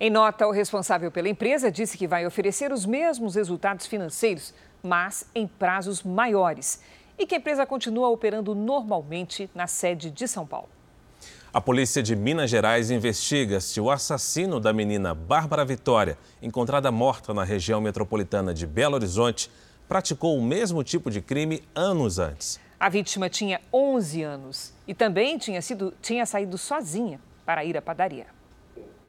[0.00, 5.26] Em nota, o responsável pela empresa disse que vai oferecer os mesmos resultados financeiros, mas
[5.32, 6.80] em prazos maiores.
[7.16, 10.70] E que a empresa continua operando normalmente na sede de São Paulo.
[11.54, 17.32] A polícia de Minas Gerais investiga se o assassino da menina Bárbara Vitória, encontrada morta
[17.32, 19.48] na região metropolitana de Belo Horizonte,
[19.90, 22.60] praticou o mesmo tipo de crime anos antes.
[22.78, 27.82] A vítima tinha 11 anos e também tinha, sido, tinha saído sozinha para ir à
[27.82, 28.28] padaria.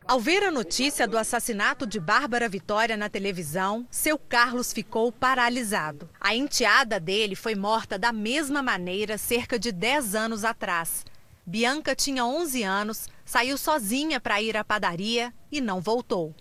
[0.08, 6.10] Ao ver a notícia do assassinato de Bárbara Vitória na televisão, seu Carlos ficou paralisado.
[6.20, 11.06] A enteada dele foi morta da mesma maneira cerca de 10 anos atrás.
[11.46, 16.34] Bianca tinha 11 anos, saiu sozinha para ir à padaria e não voltou.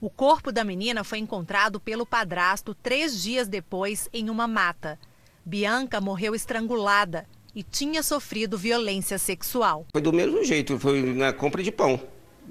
[0.00, 4.96] O corpo da menina foi encontrado pelo padrasto três dias depois em uma mata.
[5.44, 9.86] Bianca morreu estrangulada e tinha sofrido violência sexual.
[9.90, 12.00] Foi do mesmo jeito, foi na compra de pão.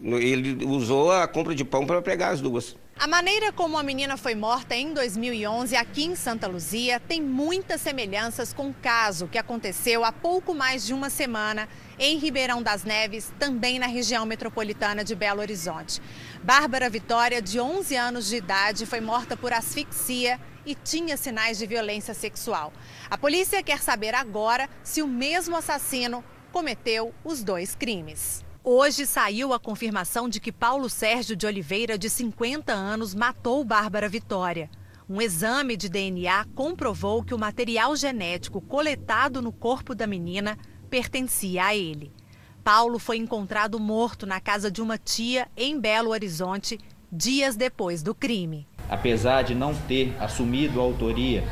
[0.04, 2.76] Ele usou a compra de pão para pegar as duas.
[3.00, 7.80] A maneira como a menina foi morta em 2011 aqui em Santa Luzia tem muitas
[7.80, 12.84] semelhanças com o caso que aconteceu há pouco mais de uma semana em Ribeirão das
[12.84, 16.02] Neves, também na região metropolitana de Belo Horizonte.
[16.44, 21.66] Bárbara Vitória, de 11 anos de idade, foi morta por asfixia e tinha sinais de
[21.66, 22.72] violência sexual.
[23.10, 28.46] A polícia quer saber agora se o mesmo assassino cometeu os dois crimes.
[28.64, 34.10] Hoje saiu a confirmação de que Paulo Sérgio de Oliveira, de 50 anos, matou Bárbara
[34.10, 34.70] Vitória.
[35.10, 41.65] Um exame de DNA comprovou que o material genético coletado no corpo da menina pertencia
[41.65, 42.12] a ele.
[42.63, 46.80] Paulo foi encontrado morto na casa de uma tia em Belo Horizonte
[47.12, 48.67] dias depois do crime.
[48.89, 51.47] Apesar de não ter assumido a autoria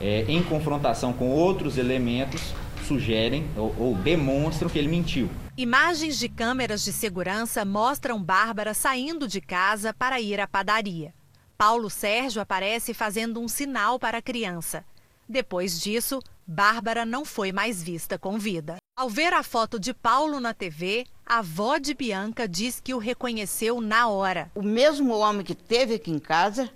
[0.00, 2.54] é, em confrontação com outros elementos,
[2.86, 5.28] sugerem ou, ou demonstram que ele mentiu.
[5.56, 11.12] Imagens de câmeras de segurança mostram Bárbara saindo de casa para ir à padaria.
[11.58, 14.84] Paulo Sérgio aparece fazendo um sinal para a criança.
[15.28, 18.76] Depois disso, Bárbara não foi mais vista com vida.
[18.96, 22.98] Ao ver a foto de Paulo na TV, a avó de Bianca diz que o
[22.98, 24.50] reconheceu na hora.
[24.54, 26.70] O mesmo homem que teve aqui em casa,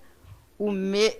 [0.59, 1.17] me...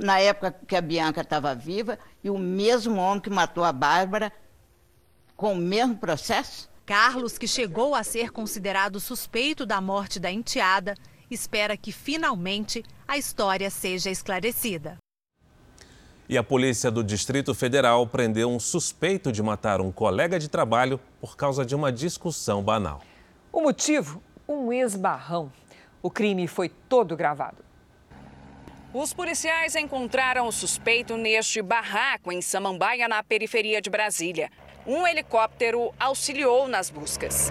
[0.00, 4.32] na época que a Bianca estava viva, e o mesmo homem que matou a Bárbara
[5.36, 6.70] com o mesmo processo.
[6.86, 10.94] Carlos, que chegou a ser considerado suspeito da morte da enteada,
[11.30, 14.96] espera que finalmente a história seja esclarecida.
[16.28, 20.98] E a polícia do Distrito Federal prendeu um suspeito de matar um colega de trabalho
[21.20, 23.02] por causa de uma discussão banal.
[23.52, 24.22] O motivo?
[24.48, 25.52] Um esbarrão.
[26.02, 27.58] O crime foi todo gravado.
[28.92, 34.50] Os policiais encontraram o suspeito neste barraco em Samambaia, na periferia de Brasília.
[34.86, 37.50] Um helicóptero auxiliou nas buscas.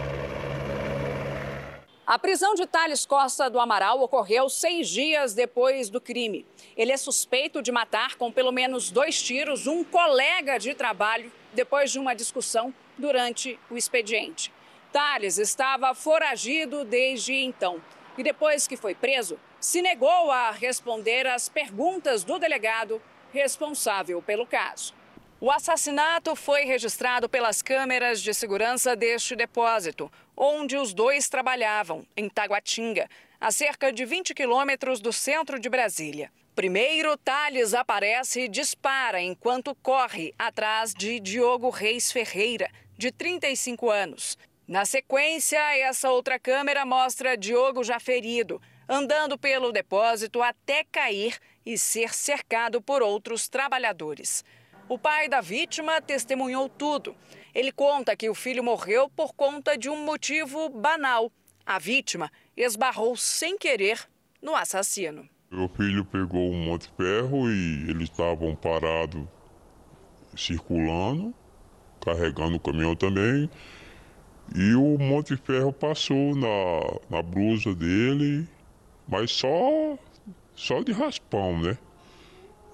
[2.14, 6.46] A prisão de Thales Costa do Amaral ocorreu seis dias depois do crime.
[6.78, 11.92] Ele é suspeito de matar com pelo menos dois tiros um colega de trabalho depois
[11.92, 14.54] de uma discussão durante o expediente.
[14.92, 17.82] Thales estava foragido desde então
[18.16, 23.02] e, depois que foi preso, se negou a responder às perguntas do delegado
[23.32, 24.94] responsável pelo caso.
[25.42, 32.30] O assassinato foi registrado pelas câmeras de segurança deste depósito, onde os dois trabalhavam, em
[32.30, 33.10] Taguatinga,
[33.40, 36.32] a cerca de 20 quilômetros do centro de Brasília.
[36.56, 44.38] Primeiro, Thales aparece e dispara enquanto corre atrás de Diogo Reis Ferreira, de 35 anos.
[44.68, 51.78] Na sequência, essa outra câmera mostra Diogo já ferido, andando pelo depósito até cair e
[51.78, 54.46] ser cercado por outros trabalhadores.
[54.88, 57.16] O pai da vítima testemunhou tudo.
[57.54, 61.32] Ele conta que o filho morreu por conta de um motivo banal.
[61.66, 64.08] A vítima esbarrou sem querer
[64.42, 65.30] no assassino.
[65.52, 69.24] Meu filho pegou um monte de ferro e eles estavam parados
[70.36, 71.34] circulando,
[72.02, 73.48] carregando o caminhão também.
[74.56, 78.48] E o monte de ferro passou na, na blusa dele,
[79.08, 79.98] mas só,
[80.56, 81.78] só de raspão, né?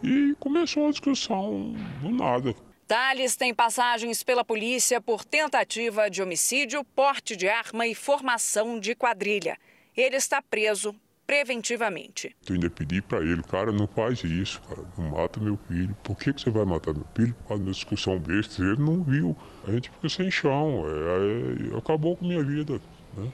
[0.02, 2.56] E começou a discussão do nada.
[2.90, 8.96] Thales tem passagens pela polícia por tentativa de homicídio, porte de arma e formação de
[8.96, 9.60] quadrilha.
[9.96, 10.96] Ele está preso
[11.28, 12.36] preventivamente.
[12.48, 15.96] Eu ainda pedi para ele, cara, não faz isso, cara, não mata meu filho.
[16.04, 17.36] Por que, que você vai matar meu filho?
[17.36, 19.38] Por causa discussão besta, ele não viu.
[19.68, 22.82] A gente fica sem chão, é, é, acabou com a minha vida,
[23.16, 23.32] né?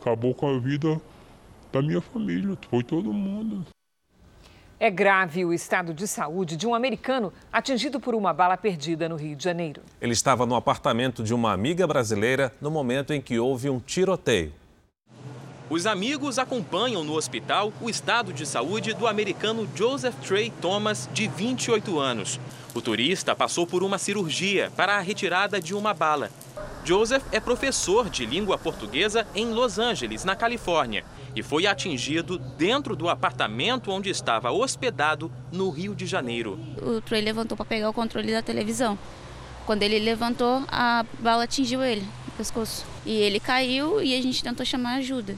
[0.00, 0.98] Acabou com a vida
[1.70, 3.66] da minha família, foi todo mundo.
[4.78, 9.16] É grave o estado de saúde de um americano atingido por uma bala perdida no
[9.16, 9.80] Rio de Janeiro.
[9.98, 14.52] Ele estava no apartamento de uma amiga brasileira no momento em que houve um tiroteio.
[15.70, 21.26] Os amigos acompanham no hospital o estado de saúde do americano Joseph Trey Thomas, de
[21.26, 22.38] 28 anos.
[22.74, 26.30] O turista passou por uma cirurgia para a retirada de uma bala.
[26.84, 31.02] Joseph é professor de língua portuguesa em Los Angeles, na Califórnia,
[31.36, 36.58] e foi atingido dentro do apartamento onde estava hospedado no Rio de Janeiro.
[36.80, 38.98] O Trey levantou para pegar o controle da televisão.
[39.66, 42.86] Quando ele levantou, a bala atingiu ele no pescoço.
[43.04, 45.36] E ele caiu e a gente tentou chamar ajuda.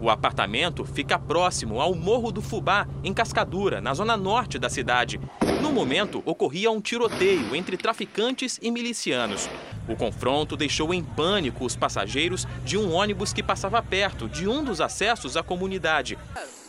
[0.00, 5.20] O apartamento fica próximo ao Morro do Fubá, em Cascadura, na zona norte da cidade.
[5.60, 9.48] No momento, ocorria um tiroteio entre traficantes e milicianos.
[9.88, 14.62] O confronto deixou em pânico os passageiros de um ônibus que passava perto de um
[14.62, 16.16] dos acessos à comunidade.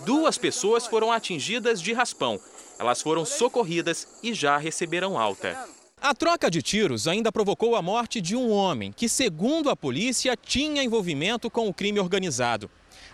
[0.06, 2.40] Duas pessoas foram atingidas de raspão.
[2.80, 5.56] Elas foram socorridas e já receberam alta.
[6.02, 10.36] A troca de tiros ainda provocou a morte de um homem que, segundo a polícia,
[10.36, 12.72] tinha envolvimento com o crime organizado.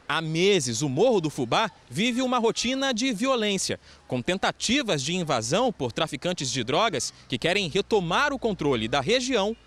[0.07, 5.73] Há meses, o Morro do Fubá vive uma rotina de violência, com tentativas de invasão
[5.73, 9.57] por traficantes de drogas que querem retomar o controle da região,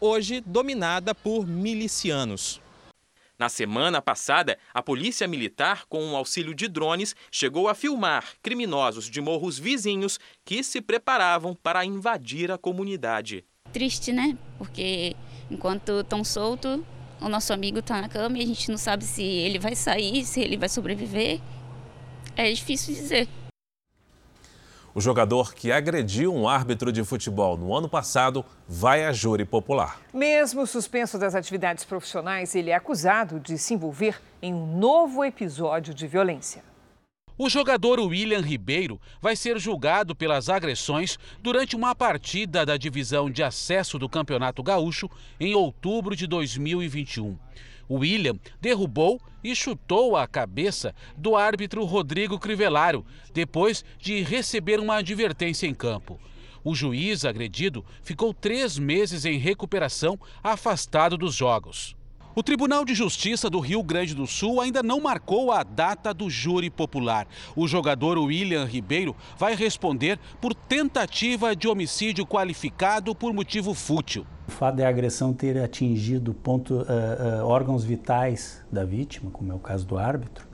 [0.00, 2.60] hoje dominada por milicianos.
[3.38, 9.08] Na semana passada, a Polícia Militar, com o auxílio de drones, chegou a filmar criminosos
[9.08, 13.44] de morros vizinhos que se preparavam para invadir a comunidade.
[13.72, 14.36] Triste, né?
[14.58, 15.14] Porque
[15.50, 16.80] enquanto estão soltos,
[17.20, 20.24] o nosso amigo está na cama e a gente não sabe se ele vai sair,
[20.24, 21.40] se ele vai sobreviver.
[22.36, 23.28] É difícil dizer.
[24.94, 30.00] O jogador que agrediu um árbitro de futebol no ano passado vai a júri popular.
[30.12, 35.92] Mesmo suspenso das atividades profissionais, ele é acusado de se envolver em um novo episódio
[35.92, 36.62] de violência.
[37.36, 43.42] O jogador William Ribeiro vai ser julgado pelas agressões durante uma partida da divisão de
[43.42, 45.10] acesso do Campeonato Gaúcho
[45.40, 47.36] em outubro de 2021.
[47.90, 55.66] William derrubou e chutou a cabeça do árbitro Rodrigo Crivellaro depois de receber uma advertência
[55.66, 56.20] em campo.
[56.62, 61.96] O juiz agredido ficou três meses em recuperação, afastado dos jogos.
[62.36, 66.28] O Tribunal de Justiça do Rio Grande do Sul ainda não marcou a data do
[66.28, 67.28] júri popular.
[67.54, 74.26] O jogador William Ribeiro vai responder por tentativa de homicídio qualificado por motivo fútil.
[74.48, 79.54] O fato da agressão ter atingido ponto, uh, uh, órgãos vitais da vítima, como é
[79.54, 80.44] o caso do árbitro,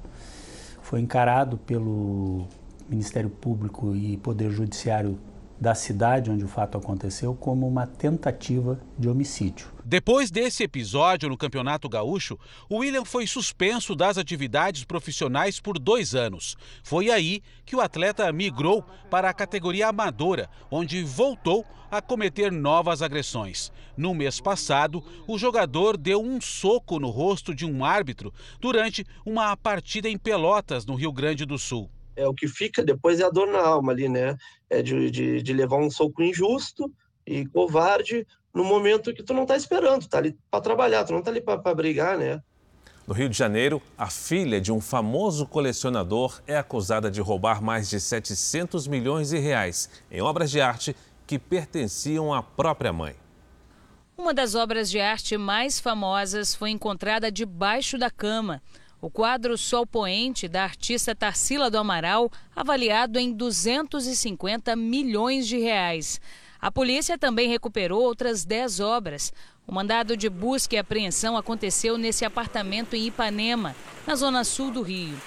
[0.83, 2.47] foi encarado pelo
[2.91, 5.18] Ministério Público e Poder Judiciário
[5.59, 9.80] da cidade onde o fato aconteceu como uma tentativa de homicídio.
[9.91, 12.38] Depois desse episódio no Campeonato Gaúcho,
[12.68, 16.57] o William foi suspenso das atividades profissionais por dois anos.
[16.80, 23.03] Foi aí que o atleta migrou para a categoria amadora, onde voltou a cometer novas
[23.03, 23.72] agressões.
[23.97, 29.57] No mês passado, o jogador deu um soco no rosto de um árbitro durante uma
[29.57, 31.91] partida em Pelotas, no Rio Grande do Sul.
[32.14, 34.36] É, o que fica depois é a dor na alma ali, né?
[34.70, 36.88] É de, de, de levar um soco injusto
[37.26, 41.12] e covarde no momento que tu não tá esperando, tu tá ali para trabalhar, tu
[41.12, 42.42] não tá ali para brigar, né?
[43.07, 47.90] No Rio de Janeiro, a filha de um famoso colecionador é acusada de roubar mais
[47.90, 50.94] de 700 milhões de reais em obras de arte
[51.26, 53.16] que pertenciam à própria mãe.
[54.16, 58.62] Uma das obras de arte mais famosas foi encontrada debaixo da cama.
[59.01, 66.20] O quadro Sol Poente, da artista Tarsila do Amaral, avaliado em 250 milhões de reais.
[66.61, 69.32] A polícia também recuperou outras 10 obras.
[69.66, 73.74] O mandado de busca e apreensão aconteceu nesse apartamento em Ipanema,
[74.06, 75.18] na zona sul do Rio.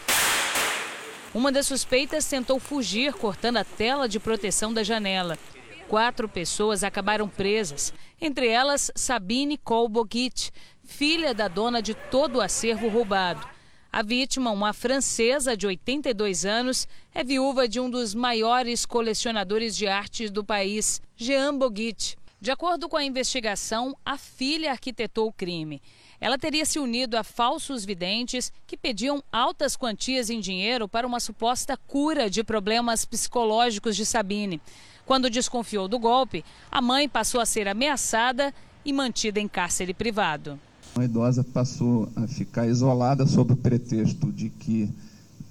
[1.34, 5.40] Uma das suspeitas tentou fugir cortando a tela de proteção da janela.
[5.88, 10.52] Quatro pessoas acabaram presas, entre elas Sabine Kolbogit,
[10.84, 13.48] filha da dona de todo o acervo roubado.
[13.94, 19.86] A vítima, uma francesa de 82 anos, é viúva de um dos maiores colecionadores de
[19.86, 22.18] arte do país, Jean Boguit.
[22.42, 25.80] De acordo com a investigação, a filha arquitetou o crime.
[26.20, 31.20] Ela teria se unido a falsos videntes que pediam altas quantias em dinheiro para uma
[31.20, 34.60] suposta cura de problemas psicológicos de Sabine.
[35.06, 38.52] Quando desconfiou do golpe, a mãe passou a ser ameaçada
[38.84, 40.60] e mantida em cárcere privado.
[40.96, 44.90] Uma idosa passou a ficar isolada sob o pretexto de que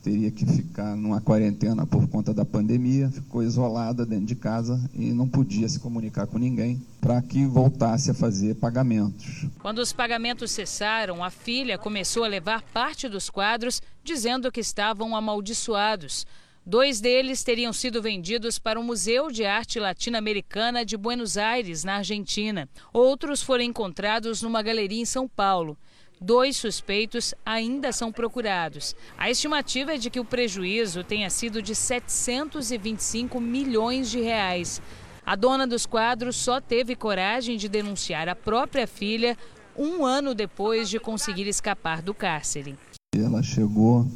[0.03, 5.13] teria que ficar numa quarentena por conta da pandemia, ficou isolada dentro de casa e
[5.13, 9.47] não podia se comunicar com ninguém para que voltasse a fazer pagamentos.
[9.61, 15.15] Quando os pagamentos cessaram, a filha começou a levar parte dos quadros dizendo que estavam
[15.15, 16.27] amaldiçoados.
[16.65, 21.97] Dois deles teriam sido vendidos para o Museu de Arte Latino-Americana de Buenos Aires, na
[21.97, 22.69] Argentina.
[22.93, 25.77] Outros foram encontrados numa galeria em São Paulo.
[26.21, 28.95] Dois suspeitos ainda são procurados.
[29.19, 34.81] A estimativa é de que o prejuízo tenha sido de 725 milhões de reais.
[35.27, 39.37] A dona dos quadros só teve coragem de denunciar a própria filha
[39.77, 42.79] um ano depois de conseguir escapar do cárcere.
[43.17, 44.07] Ela chegou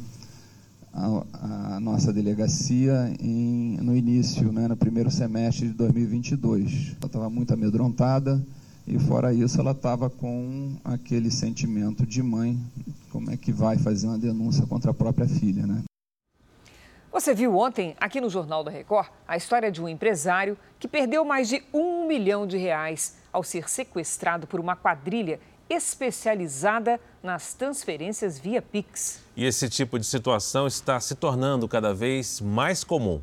[0.97, 6.95] a, a nossa delegacia em, no início, né, no primeiro semestre de 2022.
[6.97, 8.43] Ela estava muito amedrontada
[8.87, 12.59] e, fora isso, ela estava com aquele sentimento de mãe:
[13.11, 15.83] como é que vai fazer uma denúncia contra a própria filha, né?
[17.11, 21.25] Você viu ontem, aqui no Jornal da Record, a história de um empresário que perdeu
[21.25, 25.39] mais de um milhão de reais ao ser sequestrado por uma quadrilha
[25.69, 29.21] especializada nas transferências via Pix.
[29.35, 33.21] E esse tipo de situação está se tornando cada vez mais comum.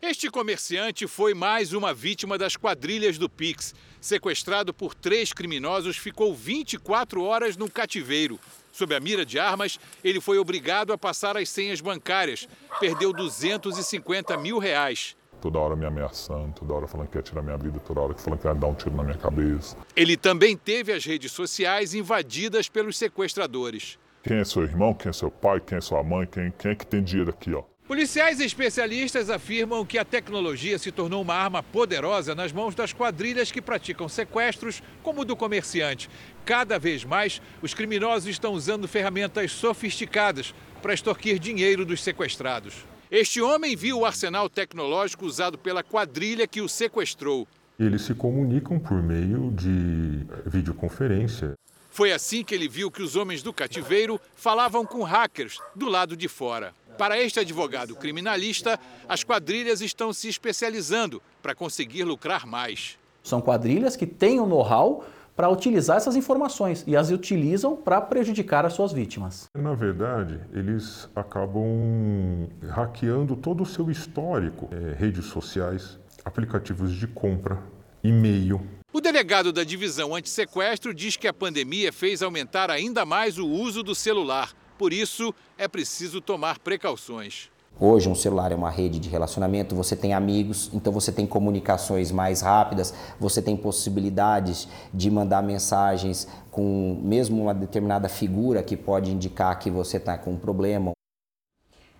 [0.00, 3.74] Este comerciante foi mais uma vítima das quadrilhas do Pix.
[4.00, 8.38] Sequestrado por três criminosos, ficou 24 horas no cativeiro.
[8.70, 12.46] Sob a mira de armas, ele foi obrigado a passar as senhas bancárias.
[12.78, 17.56] Perdeu 250 mil reais toda hora me ameaçando, toda hora falando que ia tirar minha
[17.56, 19.76] vida, toda hora falando que ia dar um tiro na minha cabeça.
[19.94, 23.98] Ele também teve as redes sociais invadidas pelos sequestradores.
[24.22, 26.74] Quem é seu irmão, quem é seu pai, quem é sua mãe, quem, quem é
[26.74, 27.62] que tem dinheiro aqui, ó?
[27.86, 33.52] Policiais especialistas afirmam que a tecnologia se tornou uma arma poderosa nas mãos das quadrilhas
[33.52, 36.10] que praticam sequestros, como o do comerciante.
[36.44, 42.74] Cada vez mais, os criminosos estão usando ferramentas sofisticadas para extorquir dinheiro dos sequestrados.
[43.10, 47.46] Este homem viu o arsenal tecnológico usado pela quadrilha que o sequestrou.
[47.78, 51.54] Eles se comunicam por meio de videoconferência.
[51.88, 56.16] Foi assim que ele viu que os homens do cativeiro falavam com hackers do lado
[56.16, 56.74] de fora.
[56.98, 58.78] Para este advogado criminalista,
[59.08, 62.98] as quadrilhas estão se especializando para conseguir lucrar mais.
[63.22, 65.04] São quadrilhas que têm o know-how
[65.36, 69.44] para utilizar essas informações e as utilizam para prejudicar as suas vítimas.
[69.54, 77.62] Na verdade, eles acabam hackeando todo o seu histórico, é, redes sociais, aplicativos de compra,
[78.02, 78.60] e-mail.
[78.92, 83.82] O delegado da divisão antissequestro diz que a pandemia fez aumentar ainda mais o uso
[83.82, 84.54] do celular.
[84.78, 87.50] Por isso, é preciso tomar precauções.
[87.78, 92.10] Hoje, um celular é uma rede de relacionamento, você tem amigos, então você tem comunicações
[92.10, 99.10] mais rápidas, você tem possibilidades de mandar mensagens com mesmo uma determinada figura que pode
[99.12, 100.92] indicar que você está com um problema.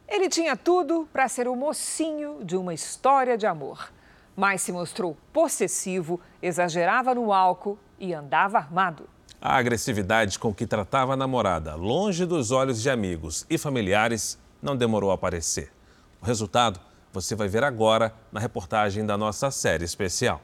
[0.09, 3.93] Ele tinha tudo para ser o mocinho de uma história de amor.
[4.37, 9.09] mas se mostrou possessivo, exagerava no álcool e andava armado.
[9.41, 14.77] A agressividade com que tratava a namorada, longe dos olhos de amigos e familiares, não
[14.77, 15.71] demorou a aparecer.
[16.21, 16.81] O resultado
[17.13, 20.43] você vai ver agora na reportagem da nossa série especial.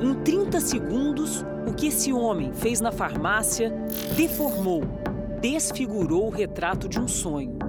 [0.00, 3.70] Em 30 segundos, o que esse homem fez na farmácia
[4.14, 4.82] deformou,
[5.40, 7.63] desfigurou o retrato de um sonho.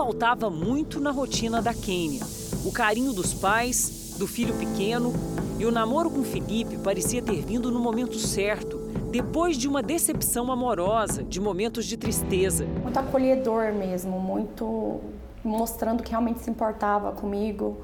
[0.00, 2.22] Faltava muito na rotina da Kênia.
[2.64, 5.12] O carinho dos pais, do filho pequeno
[5.58, 8.78] e o namoro com Felipe parecia ter vindo no momento certo,
[9.10, 12.64] depois de uma decepção amorosa, de momentos de tristeza.
[12.82, 15.02] Muito acolhedor mesmo, muito
[15.44, 17.82] mostrando que realmente se importava comigo.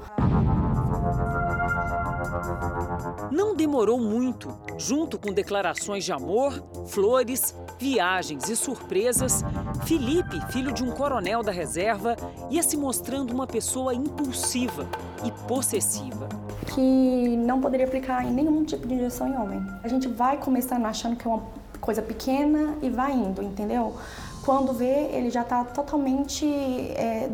[3.37, 4.51] Não demorou muito.
[4.79, 9.43] Junto com declarações de amor, flores, viagens e surpresas,
[9.85, 12.15] Felipe, filho de um coronel da reserva,
[12.49, 14.87] ia se mostrando uma pessoa impulsiva
[15.23, 16.27] e possessiva.
[16.73, 19.63] Que não poderia aplicar em nenhum tipo de injeção em homem.
[19.83, 21.43] A gente vai começando achando que é uma
[21.79, 23.95] coisa pequena e vai indo, entendeu?
[24.43, 27.29] Quando vê, ele já está totalmente é,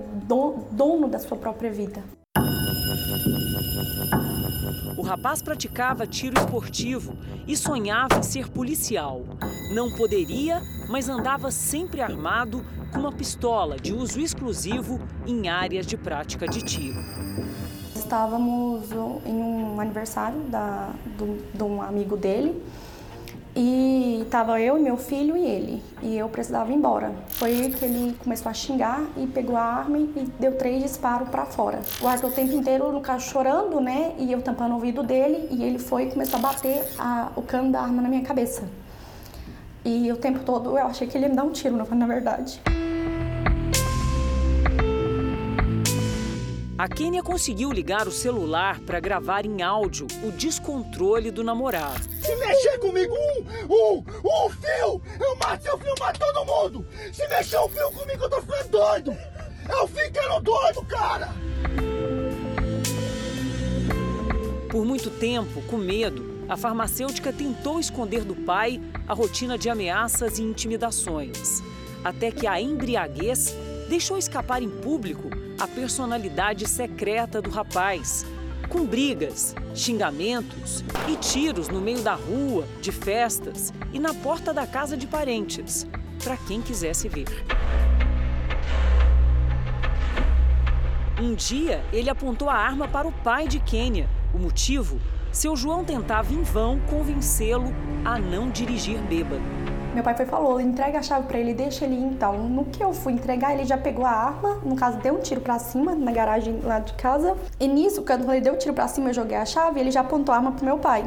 [0.69, 2.03] dono da sua própria vida.
[4.95, 7.17] O rapaz praticava tiro esportivo
[7.47, 9.23] e sonhava em ser policial.
[9.73, 15.97] Não poderia, mas andava sempre armado com uma pistola de uso exclusivo em áreas de
[15.97, 16.99] prática de tiro.
[17.95, 18.91] Estávamos
[19.25, 22.61] em um aniversário da, do, de um amigo dele
[23.55, 25.83] e estava eu e meu filho e ele.
[26.01, 27.11] E eu precisava ir embora.
[27.27, 31.45] Foi que ele começou a xingar e pegou a arma e deu três disparos para
[31.45, 31.79] fora.
[32.01, 34.15] O Arthur o tempo inteiro no carro chorando, né?
[34.17, 35.47] E eu tampando o ouvido dele.
[35.51, 38.63] E ele foi e começou a bater a, o cano da arma na minha cabeça.
[39.85, 42.61] E o tempo todo eu achei que ele ia me dar um tiro, na verdade.
[46.83, 52.03] A Kênia conseguiu ligar o celular para gravar em áudio o descontrole do namorado.
[52.21, 56.85] Se mexer comigo um, um, um fio, eu mato seu filho, mato todo mundo.
[57.13, 59.17] Se mexer um fio comigo, eu tô ficando doido.
[59.69, 61.29] Eu ficando doido, cara.
[64.69, 70.37] Por muito tempo, com medo, a farmacêutica tentou esconder do pai a rotina de ameaças
[70.37, 71.63] e intimidações.
[72.03, 73.55] Até que a embriaguez
[73.87, 75.29] deixou escapar em público
[75.63, 78.25] a personalidade secreta do rapaz,
[78.67, 84.67] com brigas, xingamentos e tiros no meio da rua, de festas e na porta da
[84.67, 85.87] casa de parentes,
[86.21, 87.29] para quem quisesse ver.
[91.17, 94.09] Um dia, ele apontou a arma para o pai de Quênia.
[94.33, 94.99] O motivo?
[95.31, 99.62] Seu João tentava em vão convencê-lo a não dirigir bêbado.
[99.93, 102.49] Meu pai foi falou, entrega a chave para ele, deixa ele ir então.
[102.49, 105.39] No que eu fui entregar, ele já pegou a arma, no caso deu um tiro
[105.39, 107.37] para cima na garagem lá de casa.
[107.59, 110.01] E nisso, quando ele deu um tiro para cima, eu joguei a chave, ele já
[110.01, 111.03] apontou a arma pro meu pai.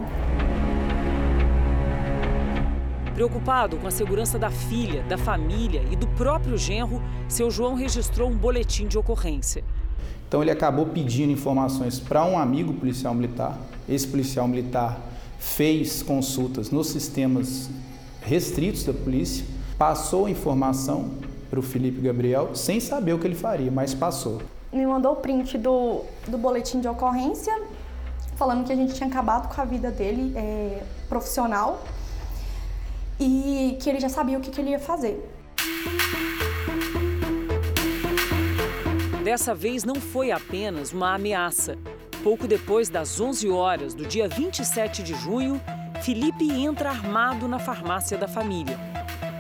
[3.12, 8.30] Preocupado com a segurança da filha, da família e do próprio genro, seu João registrou
[8.30, 9.64] um boletim de ocorrência.
[10.28, 13.59] Então ele acabou pedindo informações para um amigo policial militar.
[13.89, 15.01] Esse policial militar
[15.41, 17.68] fez consultas nos sistemas
[18.27, 19.47] restritos da polícia,
[19.79, 21.12] passou a informação
[21.49, 24.43] para o Felipe Gabriel sem saber o que ele faria, mas passou.
[24.72, 27.57] Me mandou o print do, do boletim de ocorrência,
[28.35, 31.83] falando que a gente tinha acabado com a vida dele é, profissional
[33.18, 35.24] e que ele já sabia o que, que ele ia fazer.
[39.22, 41.79] Dessa vez não foi apenas uma ameaça.
[42.22, 45.61] Pouco depois das 11 horas do dia 27 de junho,
[46.07, 48.79] Felipe entra armado na farmácia da família.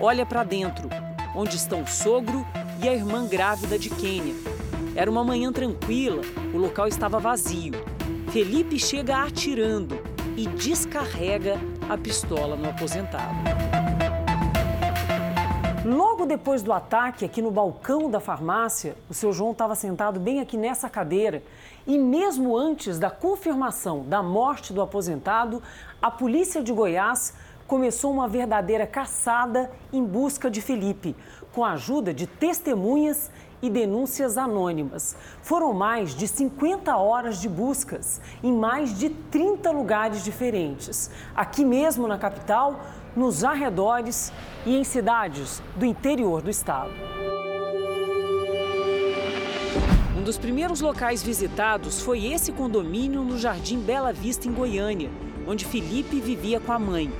[0.00, 0.88] Olha para dentro,
[1.32, 2.44] onde estão o sogro
[2.82, 4.34] e a irmã grávida de Quênia.
[4.96, 7.74] Era uma manhã tranquila, o local estava vazio.
[8.32, 9.96] Felipe chega atirando
[10.36, 11.56] e descarrega
[11.88, 13.75] a pistola no aposentado.
[15.86, 20.40] Logo depois do ataque, aqui no balcão da farmácia, o seu João estava sentado bem
[20.40, 21.44] aqui nessa cadeira.
[21.86, 25.62] E mesmo antes da confirmação da morte do aposentado,
[26.02, 27.34] a polícia de Goiás
[27.68, 31.14] começou uma verdadeira caçada em busca de Felipe,
[31.52, 33.30] com a ajuda de testemunhas
[33.62, 35.16] e denúncias anônimas.
[35.40, 41.12] Foram mais de 50 horas de buscas em mais de 30 lugares diferentes.
[41.32, 42.80] Aqui mesmo na capital,
[43.16, 44.30] nos arredores
[44.66, 46.90] e em cidades do interior do estado.
[50.16, 55.10] Um dos primeiros locais visitados foi esse condomínio no Jardim Bela Vista, em Goiânia,
[55.46, 57.10] onde Felipe vivia com a mãe.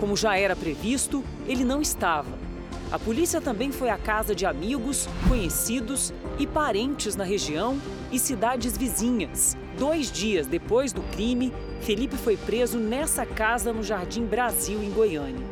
[0.00, 2.42] Como já era previsto, ele não estava.
[2.90, 7.78] A polícia também foi à casa de amigos, conhecidos e parentes na região
[8.10, 9.56] e cidades vizinhas.
[9.78, 15.46] Dois dias depois do crime, Felipe foi preso nessa casa no Jardim Brasil, em Goiânia.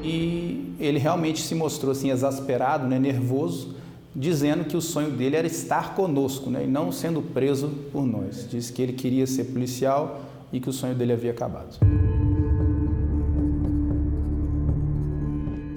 [0.00, 3.74] E ele realmente se mostrou assim exasperado, né, nervoso,
[4.14, 8.48] dizendo que o sonho dele era estar conosco né, e não sendo preso por nós.
[8.48, 10.20] Disse que ele queria ser policial
[10.52, 11.78] e que o sonho dele havia acabado.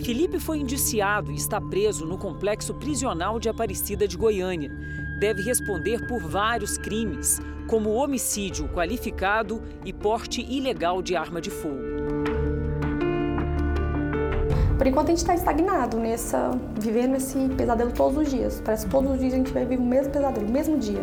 [0.01, 4.71] Felipe foi indiciado e está preso no complexo prisional de Aparecida de Goiânia.
[5.19, 11.91] Deve responder por vários crimes, como homicídio qualificado e porte ilegal de arma de fogo.
[14.75, 16.49] Por enquanto a gente está estagnado nessa,
[16.79, 18.59] vivendo esse pesadelo todos os dias.
[18.65, 21.01] Parece que todos os dias a gente vai viver o mesmo pesadelo, o mesmo dia.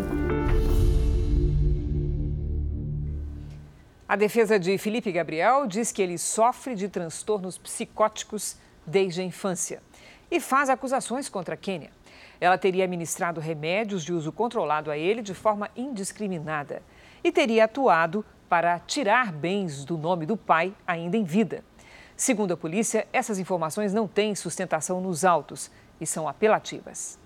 [4.08, 8.56] A defesa de Felipe Gabriel diz que ele sofre de transtornos psicóticos
[8.88, 9.82] desde a infância
[10.30, 11.90] e faz acusações contra Kênia.
[12.40, 16.82] Ela teria administrado remédios de uso controlado a ele de forma indiscriminada
[17.22, 21.64] e teria atuado para tirar bens do nome do pai ainda em vida.
[22.16, 25.70] Segundo a polícia, essas informações não têm sustentação nos autos
[26.00, 27.18] e são apelativas.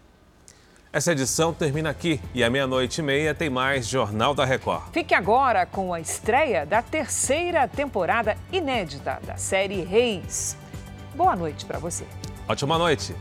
[0.92, 4.92] Essa edição termina aqui e à meia-noite e meia tem mais Jornal da Record.
[4.92, 10.61] Fique agora com a estreia da terceira temporada inédita da série Reis.
[11.14, 12.06] Boa noite para você.
[12.48, 13.14] Ótima noite.